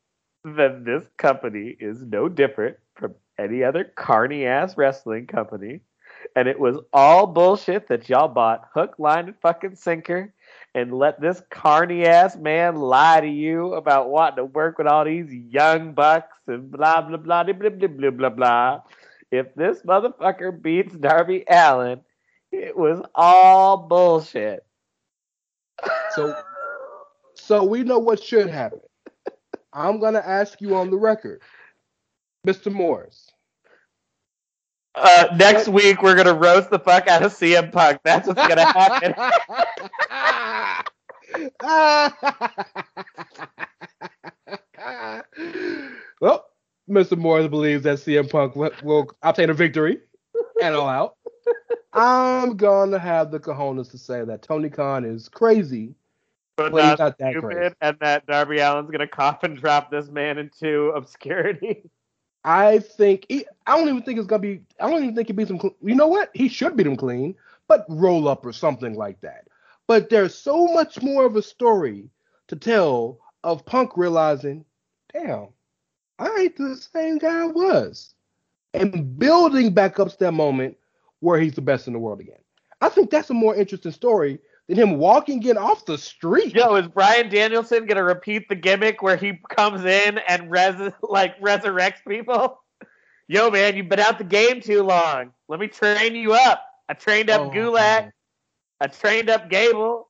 [0.45, 5.81] then this company is no different from any other carny ass wrestling company.
[6.35, 10.33] And it was all bullshit that y'all bought hook, line, and fucking sinker
[10.75, 15.05] and let this carny ass man lie to you about wanting to work with all
[15.05, 18.81] these young bucks and blah blah blah blah blah blah blah blah.
[19.31, 22.01] If this motherfucker beats Darby Allin,
[22.51, 24.65] it was all bullshit.
[26.11, 26.35] So
[27.35, 28.81] so we know what should happen.
[29.73, 31.41] I'm gonna ask you on the record,
[32.47, 32.71] Mr.
[32.71, 33.31] Morris.
[34.95, 37.99] Uh, next week we're gonna roast the fuck out of CM Punk.
[38.03, 39.13] That's what's gonna happen.
[46.19, 46.45] well,
[46.89, 47.17] Mr.
[47.17, 49.99] Morris believes that CM Punk will, will obtain a victory
[50.61, 51.15] and all out.
[51.93, 55.95] I'm gonna have the cojones to say that Tony Khan is crazy,
[56.57, 57.75] but but not not that stupid, crazy.
[57.81, 61.89] and that Darby Allin's gonna cough and drop this man into obscurity.
[62.43, 64.61] I think he, I don't even think it's gonna be.
[64.79, 65.59] I don't even think he beats him.
[65.81, 66.31] You know what?
[66.33, 67.35] He should beat him clean,
[67.67, 69.47] but roll up or something like that.
[69.87, 72.09] But there's so much more of a story
[72.47, 74.65] to tell of Punk realizing,
[75.13, 75.47] damn,
[76.17, 78.13] I ain't the same guy I was,
[78.73, 80.77] and building back up to that moment
[81.19, 82.39] where he's the best in the world again.
[82.81, 84.39] I think that's a more interesting story
[84.69, 86.55] than him walking in off the street.
[86.55, 91.37] Yo, is Bryan Danielson gonna repeat the gimmick where he comes in and res like
[91.41, 92.61] resurrects people?
[93.27, 95.31] Yo, man, you've been out the game too long.
[95.47, 96.63] Let me train you up.
[96.87, 98.11] I trained up Oh, Gulak.
[98.79, 100.07] I trained up Gable.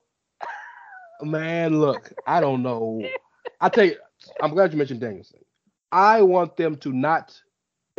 [1.22, 3.02] Man, look, I don't know.
[3.60, 3.96] I tell you,
[4.40, 5.40] I'm glad you mentioned Danielson.
[5.92, 7.38] I want them to not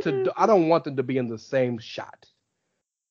[0.01, 0.31] to.
[0.37, 2.25] I don't want them to be in the same shot.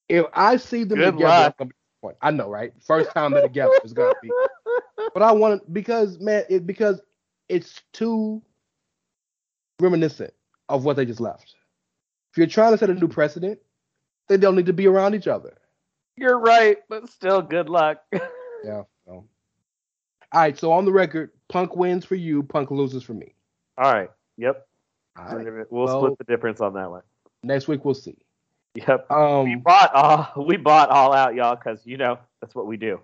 [0.08, 1.54] If I see them Good together, luck.
[1.60, 2.18] I'm gonna be disappointed.
[2.22, 2.72] I know, right?
[2.80, 4.30] First time they're together is gonna be.
[5.14, 7.00] But I want it because man, it because
[7.48, 8.42] it's too
[9.80, 10.32] reminiscent
[10.68, 11.54] of what they just left.
[12.30, 13.58] If you're trying to set a new precedent,
[14.28, 15.56] they don't need to be around each other.
[16.16, 18.02] You're right, but still, good luck.
[18.62, 18.82] Yeah.
[19.06, 19.12] So.
[19.12, 19.26] All
[20.34, 20.58] right.
[20.58, 22.42] So on the record, Punk wins for you.
[22.42, 23.34] Punk loses for me.
[23.78, 24.10] All right.
[24.36, 24.68] Yep.
[25.18, 25.46] All right.
[25.70, 27.00] We'll Well- split the difference on that one.
[27.42, 28.18] Next week we'll see.
[28.74, 29.06] Yep.
[29.10, 32.76] we Um, bought all we bought all out, y'all, because you know that's what we
[32.76, 33.00] do.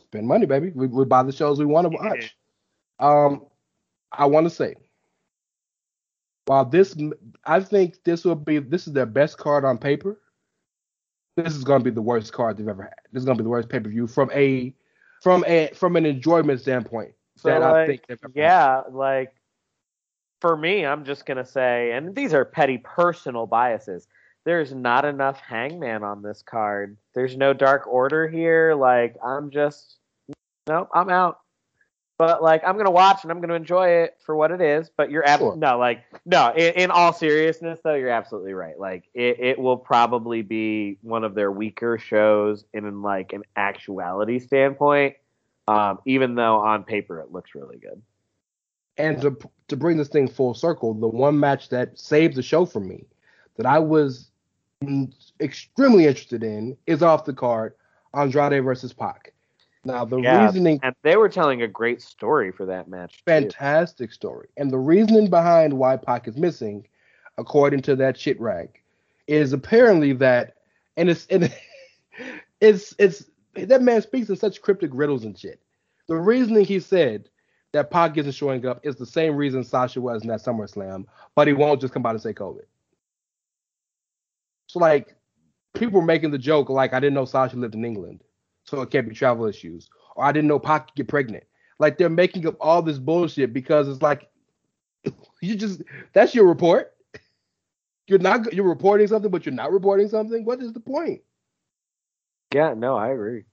[0.00, 0.70] spend money, baby.
[0.74, 2.36] We, we buy the shows we want to watch.
[2.98, 3.44] Um,
[4.10, 4.74] I want to say,
[6.46, 6.96] while this,
[7.44, 10.18] I think this will be this is their best card on paper.
[11.36, 12.94] This is going to be the worst card they've ever had.
[13.12, 14.74] This is going to be the worst pay per view from a
[15.22, 17.12] from a from an enjoyment standpoint.
[17.36, 18.40] So that I think they've ever had.
[18.40, 19.34] yeah, like
[20.40, 24.08] for me, I'm just gonna say, and these are petty personal biases.
[24.46, 26.96] There's not enough Hangman on this card.
[27.14, 28.74] There's no Dark Order here.
[28.74, 29.96] Like I'm just
[30.68, 31.40] no, I'm out.
[32.16, 34.88] But like I'm gonna watch and I'm gonna enjoy it for what it is.
[34.96, 35.72] But you're absolutely Sure.
[35.72, 36.52] no, like no.
[36.54, 38.78] In, in all seriousness, though, you're absolutely right.
[38.78, 43.42] Like it, it will probably be one of their weaker shows in, in like an
[43.56, 45.16] actuality standpoint.
[45.66, 48.00] Um, even though on paper it looks really good.
[48.96, 49.36] And to
[49.66, 53.06] to bring this thing full circle, the one match that saved the show for me,
[53.56, 54.30] that I was
[55.40, 57.74] extremely interested in, is off the card,
[58.14, 59.32] Andrade versus Pac.
[59.84, 63.12] Now the Yeah, reasoning, and they were telling a great story for that match.
[63.12, 63.22] too.
[63.24, 66.86] fantastic story, and the reasoning behind why Pac is missing,
[67.38, 68.80] according to that shit rag,
[69.28, 70.56] is apparently that,
[70.96, 71.54] and it's and
[72.60, 75.60] it's it's that man speaks in such cryptic riddles and shit.
[76.08, 77.28] The reasoning he said
[77.72, 81.04] that Pac isn't showing up is the same reason Sasha was in that SummerSlam,
[81.34, 82.64] but he won't just come out and say COVID.
[84.76, 85.16] So like
[85.72, 88.22] people were making the joke like I didn't know Sasha lived in England,
[88.64, 91.44] so it can't be travel issues, or I didn't know Pac could get pregnant.
[91.78, 94.28] Like they're making up all this bullshit because it's like
[95.40, 95.80] you just
[96.12, 96.92] that's your report.
[98.06, 100.44] You're not you're reporting something, but you're not reporting something.
[100.44, 101.22] What is the point?
[102.52, 103.44] Yeah, no, I agree.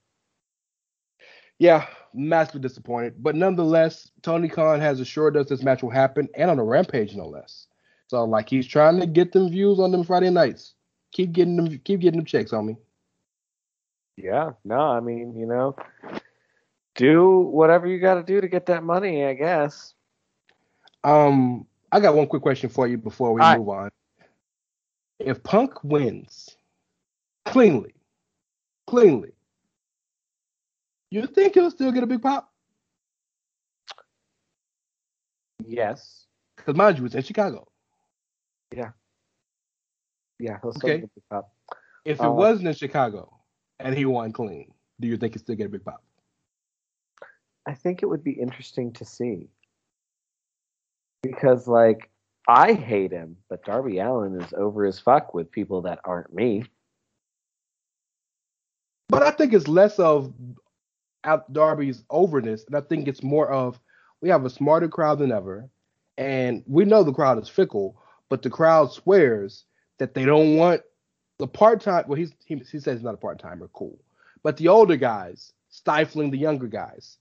[1.58, 3.14] Yeah, massively disappointed.
[3.22, 7.16] But nonetheless, Tony Khan has assured us this match will happen and on a rampage,
[7.16, 7.66] no less.
[8.08, 10.74] So like he's trying to get them views on them Friday nights.
[11.14, 12.76] Keep getting them keep getting them checks on me.
[14.16, 15.76] Yeah, no, I mean, you know,
[16.96, 19.94] do whatever you got to do to get that money, I guess.
[21.02, 23.58] Um, I got one quick question for you before we All right.
[23.58, 23.90] move on.
[25.20, 26.56] If Punk wins
[27.44, 27.94] cleanly,
[28.86, 29.32] cleanly,
[31.10, 32.52] you think he'll still get a big pop?
[35.64, 36.26] Yes.
[36.56, 37.68] Because mind you, it's in Chicago.
[38.74, 38.90] Yeah.
[40.38, 40.58] Yeah.
[40.62, 41.00] He'll still Okay.
[41.00, 41.54] get the cup.
[42.04, 43.40] If it Uh, wasn't in Chicago
[43.78, 46.02] and he won clean, do you think he'll still get a big pop?
[47.66, 49.48] I think it would be interesting to see
[51.22, 52.10] because, like,
[52.46, 56.64] I hate him, but Darby Allin is over as fuck with people that aren't me.
[59.08, 60.34] But I think it's less of
[61.52, 63.80] Darby's overness, and I think it's more of
[64.20, 65.70] we have a smarter crowd than ever,
[66.18, 67.98] and we know the crowd is fickle,
[68.28, 69.64] but the crowd swears
[69.98, 70.82] that they don't want
[71.38, 72.04] the part time.
[72.06, 73.98] Well, he's he, he says he's not a part timer, cool,
[74.42, 77.18] but the older guys stifling the younger guys.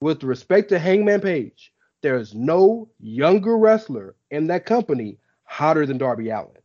[0.00, 1.72] With respect to Hangman Page,
[2.02, 6.56] there is no younger wrestler in that company hotter than Darby Allin.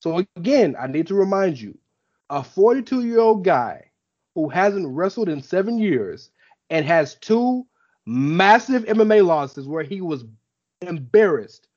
[0.00, 1.76] So again, I need to remind you,
[2.28, 3.90] a 42 year old guy
[4.34, 6.30] who hasn't wrestled in seven years
[6.70, 7.66] and has two
[8.06, 10.24] massive MMA losses where he was
[10.80, 11.68] embarrassed,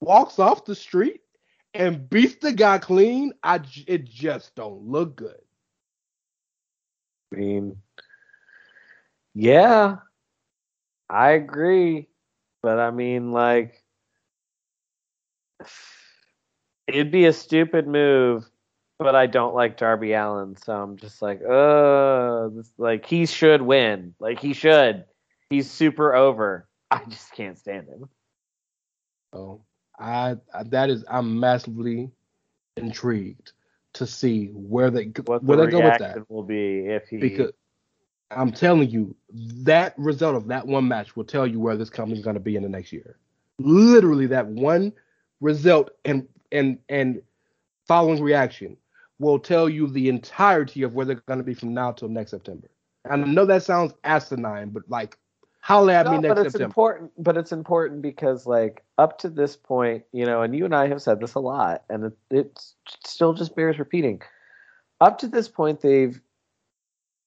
[0.00, 1.20] walks off the street
[1.74, 3.32] and beats the guy clean.
[3.42, 5.40] I it just don't look good.
[7.32, 7.76] I mean,
[9.34, 9.96] yeah,
[11.10, 12.08] I agree,
[12.62, 13.82] but I mean, like,
[16.86, 18.44] it'd be a stupid move,
[18.98, 23.62] but I don't like Darby Allin, so I'm just like, uh, this, like he should
[23.62, 25.04] win, like he should.
[25.50, 26.68] He's super over.
[26.90, 28.08] I just can't stand him.
[29.32, 29.64] So
[29.98, 32.10] I, I that is I'm massively
[32.76, 33.52] intrigued
[33.94, 36.30] to see where they What where the they go with that.
[36.30, 37.52] will be if he because
[38.30, 42.22] I'm telling you, that result of that one match will tell you where this company's
[42.22, 43.16] going to be in the next year.
[43.58, 44.92] Literally, that one
[45.40, 47.22] result, and and and
[47.86, 48.76] following reaction
[49.18, 52.30] will tell you the entirety of where they're going to be from now till next
[52.30, 52.68] September.
[53.04, 55.18] And I know that sounds asinine, but like,
[55.68, 56.64] holla at No, me next but it's September.
[56.64, 57.12] important.
[57.18, 60.88] But it's important because, like, up to this point, you know, and you and I
[60.88, 62.60] have said this a lot, and it, it
[63.04, 64.22] still just bears repeating.
[65.00, 66.18] Up to this point, they've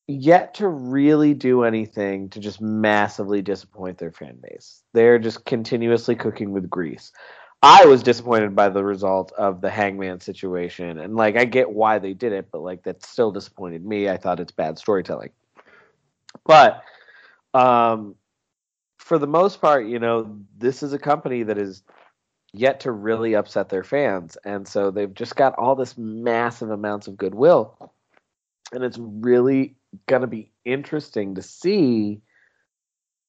[0.07, 4.81] yet to really do anything to just massively disappoint their fan base.
[4.93, 7.11] They're just continuously cooking with grease.
[7.61, 11.99] I was disappointed by the result of the Hangman situation, and like, I get why
[11.99, 14.09] they did it, but like, that still disappointed me.
[14.09, 15.29] I thought it's bad storytelling.
[16.43, 16.81] But
[17.53, 18.15] um,
[19.11, 21.83] for the most part, you know, this is a company that is
[22.53, 24.37] yet to really upset their fans.
[24.45, 27.91] And so they've just got all this massive amounts of goodwill.
[28.71, 29.75] And it's really
[30.05, 32.21] going to be interesting to see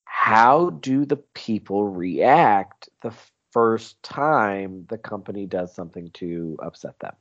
[0.05, 3.13] how do the people react the
[3.51, 7.17] first time the company does something to upset them.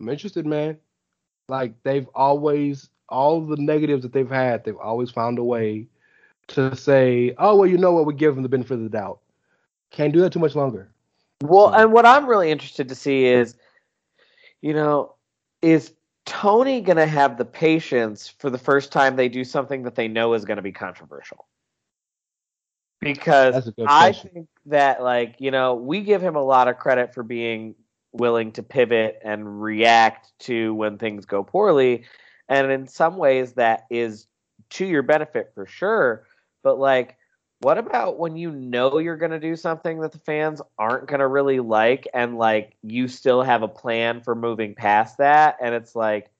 [0.00, 0.78] I'm interested, man.
[1.48, 5.86] Like they've always all the negatives that they've had, they've always found a way
[6.48, 8.06] to say, "Oh, well, you know what?
[8.06, 9.20] We give them the benefit of the doubt."
[9.90, 10.90] Can't do that too much longer.
[11.42, 13.56] Well, and what I'm really interested to see is,
[14.60, 15.14] you know,
[15.62, 15.92] is
[16.26, 20.08] Tony going to have the patience for the first time they do something that they
[20.08, 21.46] know is going to be controversial?
[23.00, 26.66] Because That's a good I think that, like, you know, we give him a lot
[26.68, 27.76] of credit for being
[28.12, 32.04] willing to pivot and react to when things go poorly.
[32.48, 34.26] And in some ways, that is
[34.70, 36.26] to your benefit for sure.
[36.62, 37.16] But, like,
[37.60, 41.20] what about when you know you're going to do something that the fans aren't going
[41.20, 45.74] to really like and like you still have a plan for moving past that and
[45.74, 46.30] it's like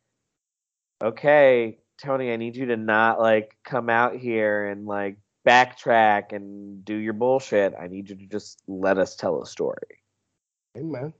[1.02, 6.84] okay tony i need you to not like come out here and like backtrack and
[6.84, 9.98] do your bullshit i need you to just let us tell a story
[10.78, 11.12] Amen.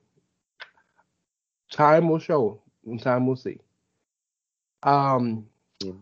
[1.71, 3.59] Time will show, and time will see.
[4.83, 5.47] Um,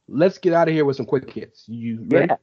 [0.08, 1.64] let's get out of here with some quick hits.
[1.66, 2.26] You ready?
[2.28, 2.36] yeah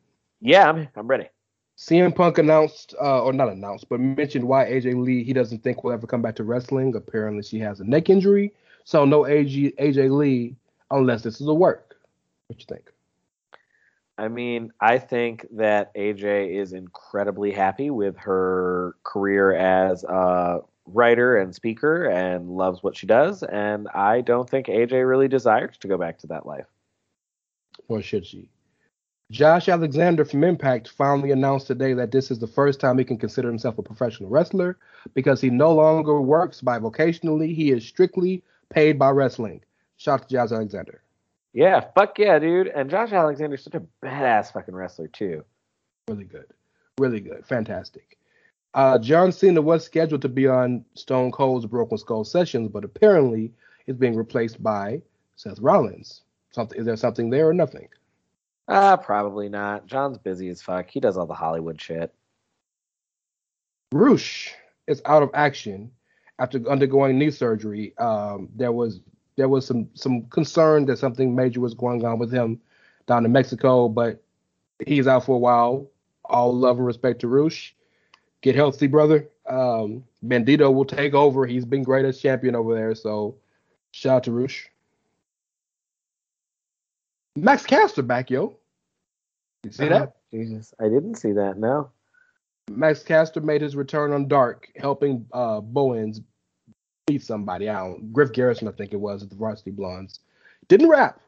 [0.43, 1.27] yeah i'm, I'm ready
[1.75, 5.83] CM Punk announced, uh, or not announced, but mentioned why AJ Lee he doesn't think
[5.83, 6.95] will ever come back to wrestling.
[6.95, 8.53] Apparently, she has a neck injury,
[8.83, 10.55] so no AJ AJ Lee
[10.91, 11.95] unless this is a work.
[12.47, 12.91] What you think?
[14.17, 21.37] I mean, I think that AJ is incredibly happy with her career as a writer
[21.37, 23.41] and speaker and loves what she does.
[23.41, 26.67] And I don't think AJ really desires to go back to that life.
[27.87, 28.49] Or should she?
[29.33, 33.17] Josh Alexander from Impact finally announced today that this is the first time he can
[33.17, 34.77] consider himself a professional wrestler
[35.15, 37.55] because he no longer works by vocationally.
[37.55, 39.63] He is strictly paid by wrestling.
[39.97, 41.01] Shout out to Josh Alexander.
[41.51, 42.67] Yeah, fuck yeah, dude.
[42.67, 45.43] And Josh Alexander's such a badass fucking wrestler, too.
[46.07, 46.53] Really good.
[46.99, 47.43] Really good.
[47.47, 48.19] Fantastic.
[48.75, 53.51] Uh, John Cena was scheduled to be on Stone Cold's Broken Skull Sessions, but apparently
[53.87, 55.01] it's being replaced by
[55.37, 56.21] Seth Rollins.
[56.51, 57.87] Something is there something there or nothing?
[58.67, 59.85] Ah, probably not.
[59.85, 60.89] John's busy as fuck.
[60.89, 62.13] He does all the Hollywood shit.
[63.91, 64.51] Roosh
[64.87, 65.91] is out of action
[66.39, 67.95] after undergoing knee surgery.
[67.97, 69.01] Um, there was
[69.35, 72.59] there was some some concern that something major was going on with him
[73.05, 74.21] down in Mexico, but
[74.85, 75.89] he's out for a while.
[76.25, 77.71] All love and respect to Roosh.
[78.41, 79.29] Get healthy, brother.
[79.47, 81.45] Um, Bandido will take over.
[81.45, 83.35] He's been great as champion over there, so
[83.91, 84.65] shout out to Roosh.
[87.35, 88.57] Max Caster back, yo.
[89.63, 90.09] You see that?
[90.09, 91.57] Oh, Jesus, I didn't see that.
[91.57, 91.89] No.
[92.69, 96.21] Max Caster made his return on Dark, helping uh, Bowens
[97.07, 97.69] beat somebody.
[97.69, 98.13] I don't.
[98.13, 100.19] Griff Garrison, I think it was, at the Varsity Blondes.
[100.67, 101.19] Didn't rap.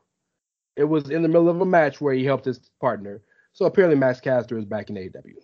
[0.76, 3.22] It was in the middle of a match where he helped his partner.
[3.54, 5.36] So apparently, Max Caster is back in AEW.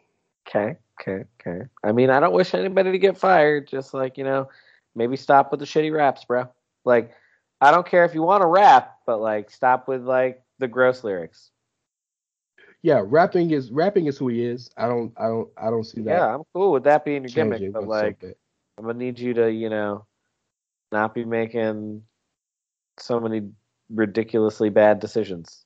[0.48, 1.66] Okay, okay, okay.
[1.84, 3.68] I mean, I don't wish anybody to get fired.
[3.68, 4.50] Just like you know,
[4.96, 6.50] maybe stop with the shitty raps, bro.
[6.84, 7.12] Like,
[7.62, 11.04] I don't care if you want to rap, but like, stop with like the gross
[11.04, 11.52] lyrics.
[12.82, 14.70] Yeah, rapping is rapping is who he is.
[14.78, 16.10] I don't I don't I don't see that.
[16.10, 18.24] Yeah, I'm cool with that being your gimmick, but like.
[18.78, 20.06] I'm gonna need you to, you know,
[20.92, 22.02] not be making
[22.98, 23.50] so many
[23.90, 25.66] ridiculously bad decisions.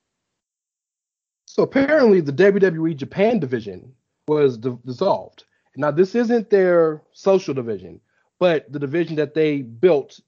[1.45, 3.93] So apparently, the WWE Japan division
[4.27, 5.45] was di- dissolved.
[5.77, 8.01] Now, this isn't their social division,
[8.39, 10.19] but the division that they built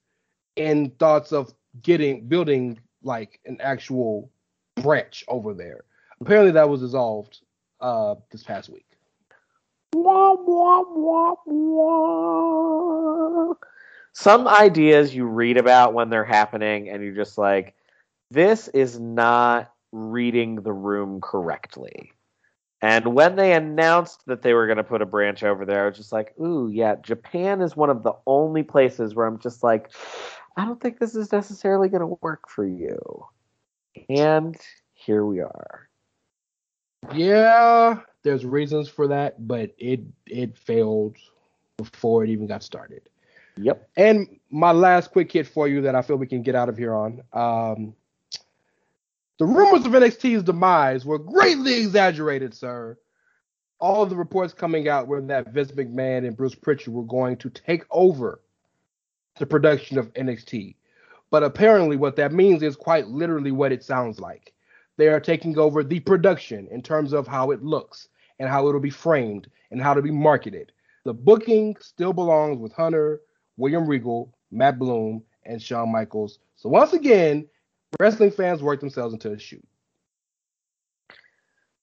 [0.56, 4.30] in thoughts of getting building like an actual
[4.82, 5.84] branch over there.
[6.20, 7.40] Apparently, that was dissolved
[7.80, 8.86] uh, this past week.
[9.94, 13.54] Wah, wah, wah, wah.
[14.12, 17.74] Some ideas you read about when they're happening, and you're just like,
[18.30, 22.12] this is not reading the room correctly.
[22.80, 25.88] And when they announced that they were going to put a branch over there, I
[25.88, 29.64] was just like, ooh, yeah, Japan is one of the only places where I'm just
[29.64, 29.90] like,
[30.56, 32.98] I don't think this is necessarily going to work for you.
[34.08, 34.56] And
[34.94, 35.88] here we are.
[37.14, 41.16] Yeah, there's reasons for that, but it it failed
[41.76, 43.08] before it even got started.
[43.56, 43.88] Yep.
[43.96, 46.76] And my last quick hit for you that I feel we can get out of
[46.76, 47.22] here on.
[47.32, 47.94] Um,
[49.38, 52.98] the rumors of NXT's demise were greatly exaggerated, sir.
[53.80, 57.36] All of the reports coming out were that Vince McMahon and Bruce Pritchard were going
[57.38, 58.40] to take over
[59.38, 60.74] the production of NXT.
[61.30, 64.54] But apparently, what that means is quite literally what it sounds like.
[64.96, 68.80] They are taking over the production in terms of how it looks and how it'll
[68.80, 70.72] be framed and how to be marketed.
[71.04, 73.20] The booking still belongs with Hunter,
[73.56, 76.38] William Regal, Matt Bloom, and Shawn Michaels.
[76.56, 77.46] So once again,
[78.00, 79.66] wrestling fans work themselves into a shoot.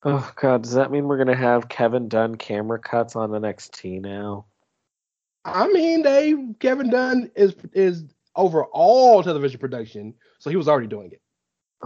[0.04, 4.46] Oh god, does that mean we're gonna have Kevin Dunn camera cuts on NXT now?
[5.44, 8.04] I mean, they Kevin Dunn is is
[8.36, 11.22] over all television production, so he was already doing it.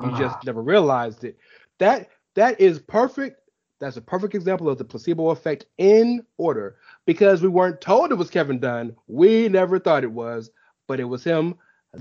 [0.01, 1.38] You just never realized it.
[1.80, 3.41] That that is perfect.
[3.80, 8.15] That's a perfect example of the placebo effect in order because we weren't told it
[8.15, 8.95] was Kevin Dunn.
[9.07, 10.51] We never thought it was,
[10.88, 11.55] but it was him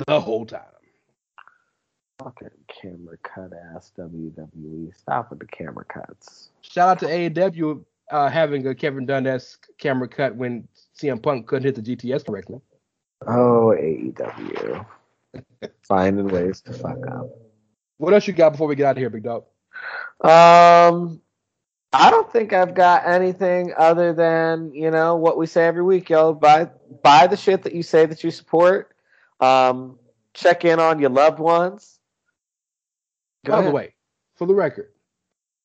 [0.06, 0.62] the whole time.
[2.18, 4.96] Fucking camera cut ass WWE.
[4.96, 6.50] Stop with the camera cuts.
[6.62, 10.66] Shout out to AEW uh, having a Kevin Dunn esque camera cut when
[10.96, 12.60] CM Punk couldn't hit the GTS correctly.
[13.26, 14.86] Oh, AEW.
[15.82, 17.28] Finding ways to fuck up.
[17.98, 19.44] What else you got before we get out of here, big dog?
[20.22, 21.20] Um,
[21.92, 26.08] I don't think I've got anything other than you know what we say every week,
[26.10, 26.32] yo.
[26.32, 26.70] Buy
[27.02, 28.94] buy the shit that you say that you support.
[29.40, 29.98] Um,
[30.34, 31.98] check in on your loved ones.
[33.44, 33.94] Go By the way,
[34.36, 34.90] for the record,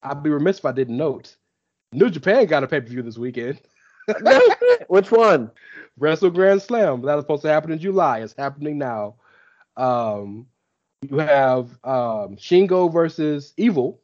[0.02, 1.36] I'd be remiss if I didn't note
[1.94, 3.62] New Japan got a pay per view this weekend.
[4.88, 5.52] Which one?
[5.98, 7.02] Wrestle Grand Slam.
[7.04, 8.20] That was supposed to happen in July.
[8.20, 9.16] It's happening now.
[9.78, 10.48] Um,
[11.02, 14.02] you have um, Shingo versus Evil,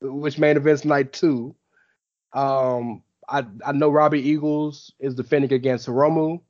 [0.00, 1.54] which main events night two.
[2.32, 6.40] Um, I I know Robbie Eagles is defending against Hiromu.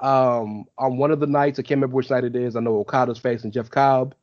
[0.00, 2.56] Um, on one of the nights, I can't remember which night it is.
[2.56, 4.14] I know Okada's facing Jeff Cobb.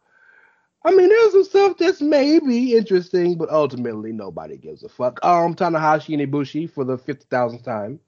[0.83, 5.23] I mean, there's some stuff that's maybe interesting, but ultimately nobody gives a fuck.
[5.23, 7.99] Um, Tanahashi and Ibushi for the fifty thousandth time.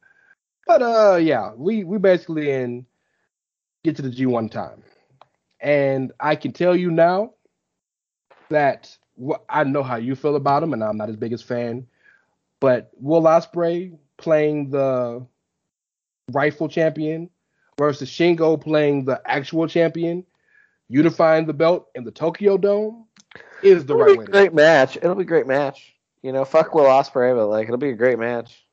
[0.68, 2.86] But uh, yeah, we we basically in
[3.84, 4.84] get to the G1 time,
[5.60, 7.34] and I can tell you now
[8.50, 11.88] that wh- I know how you feel about him, and I'm not his biggest fan.
[12.60, 15.26] But Will Ospreay playing the
[16.32, 17.30] rightful champion
[17.78, 20.26] versus Shingo playing the actual champion,
[20.94, 23.08] unifying the belt in the Tokyo Dome
[23.64, 24.96] is the It'll right be way great match.
[24.96, 25.96] It'll be a great match.
[26.22, 28.64] You know, fuck Will Ospreay, but like it'll be a great match.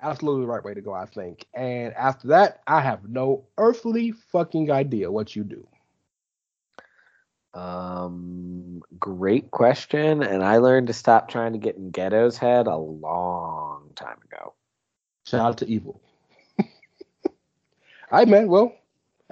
[0.00, 1.46] absolutely the right way to go, I think.
[1.54, 5.68] And after that, I have no earthly fucking idea what you do.
[7.52, 12.76] Um, great question, and I learned to stop trying to get in Gedo's head a
[12.76, 14.54] long time ago.
[15.26, 16.00] Shout out to Evil.
[16.58, 16.64] all
[18.10, 18.48] right, man.
[18.48, 18.72] Well,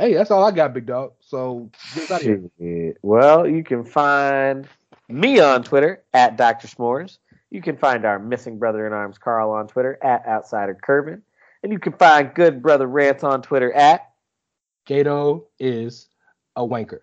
[0.01, 1.13] hey, that's all I got, big dog.
[1.21, 2.95] So get out of here.
[3.03, 4.67] Well, you can find
[5.09, 6.67] me on Twitter at Dr.
[6.67, 7.19] S'mores.
[7.51, 11.21] You can find our missing brother in arms, Carl, on Twitter at Outsider Curvin.
[11.63, 14.11] And you can find good brother Rants on Twitter at
[14.87, 16.09] Gato is
[16.57, 17.01] a wanker.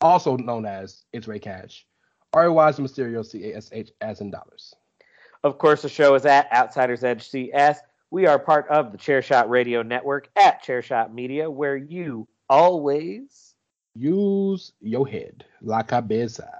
[0.00, 1.86] Also known as It's Ray Cash.
[2.32, 4.74] R-A-Y is Mysterio, C-A-S-H, as in dollars.
[5.44, 7.80] Of course, the show is at Outsiders Edge CS.
[8.10, 13.54] We are part of the Chairshot Radio Network at Chairshot Media, where you always
[13.94, 15.44] use your head.
[15.62, 16.50] La cabeza.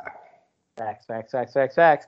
[0.77, 2.07] Facts, facts, facts, facts, facts.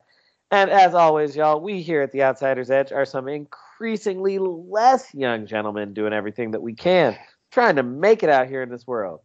[0.51, 5.47] And as always, y'all, we here at the Outsiders Edge are some increasingly less young
[5.47, 7.17] gentlemen doing everything that we can,
[7.51, 9.21] trying to make it out here in this world.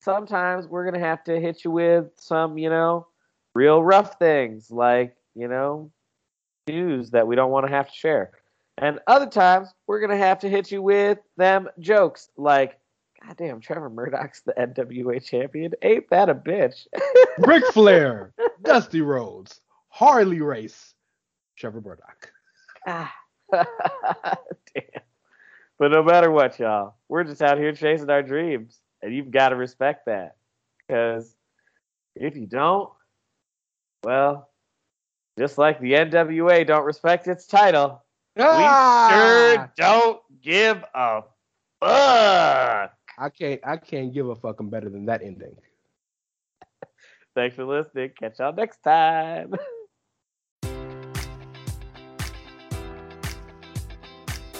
[0.00, 3.06] Sometimes we're going to have to hit you with some, you know,
[3.54, 5.90] real rough things like, you know,
[6.66, 8.30] news that we don't want to have to share.
[8.78, 12.78] And other times we're going to have to hit you with them jokes like,
[13.24, 15.72] goddamn, Trevor Murdoch's the NWA champion.
[15.82, 16.86] Ain't that a bitch?
[17.38, 18.32] Ric Flair,
[18.62, 20.94] Dusty Rhodes, Harley Race,
[21.56, 22.32] Trevor Murdoch.
[22.86, 23.14] Ah.
[23.52, 25.02] Damn.
[25.78, 28.78] But no matter what, y'all, we're just out here chasing our dreams.
[29.02, 30.36] And you've got to respect that.
[30.78, 31.34] Because
[32.14, 32.90] if you don't,
[34.04, 34.48] well,
[35.38, 38.01] just like the NWA don't respect its title,
[38.38, 39.08] Ah!
[39.08, 41.22] we sure don't give a
[41.80, 42.92] fuck.
[43.18, 45.56] I can't I can't give a fucking better than that ending.
[47.34, 48.12] Thanks for listening.
[48.18, 49.54] Catch y'all next time.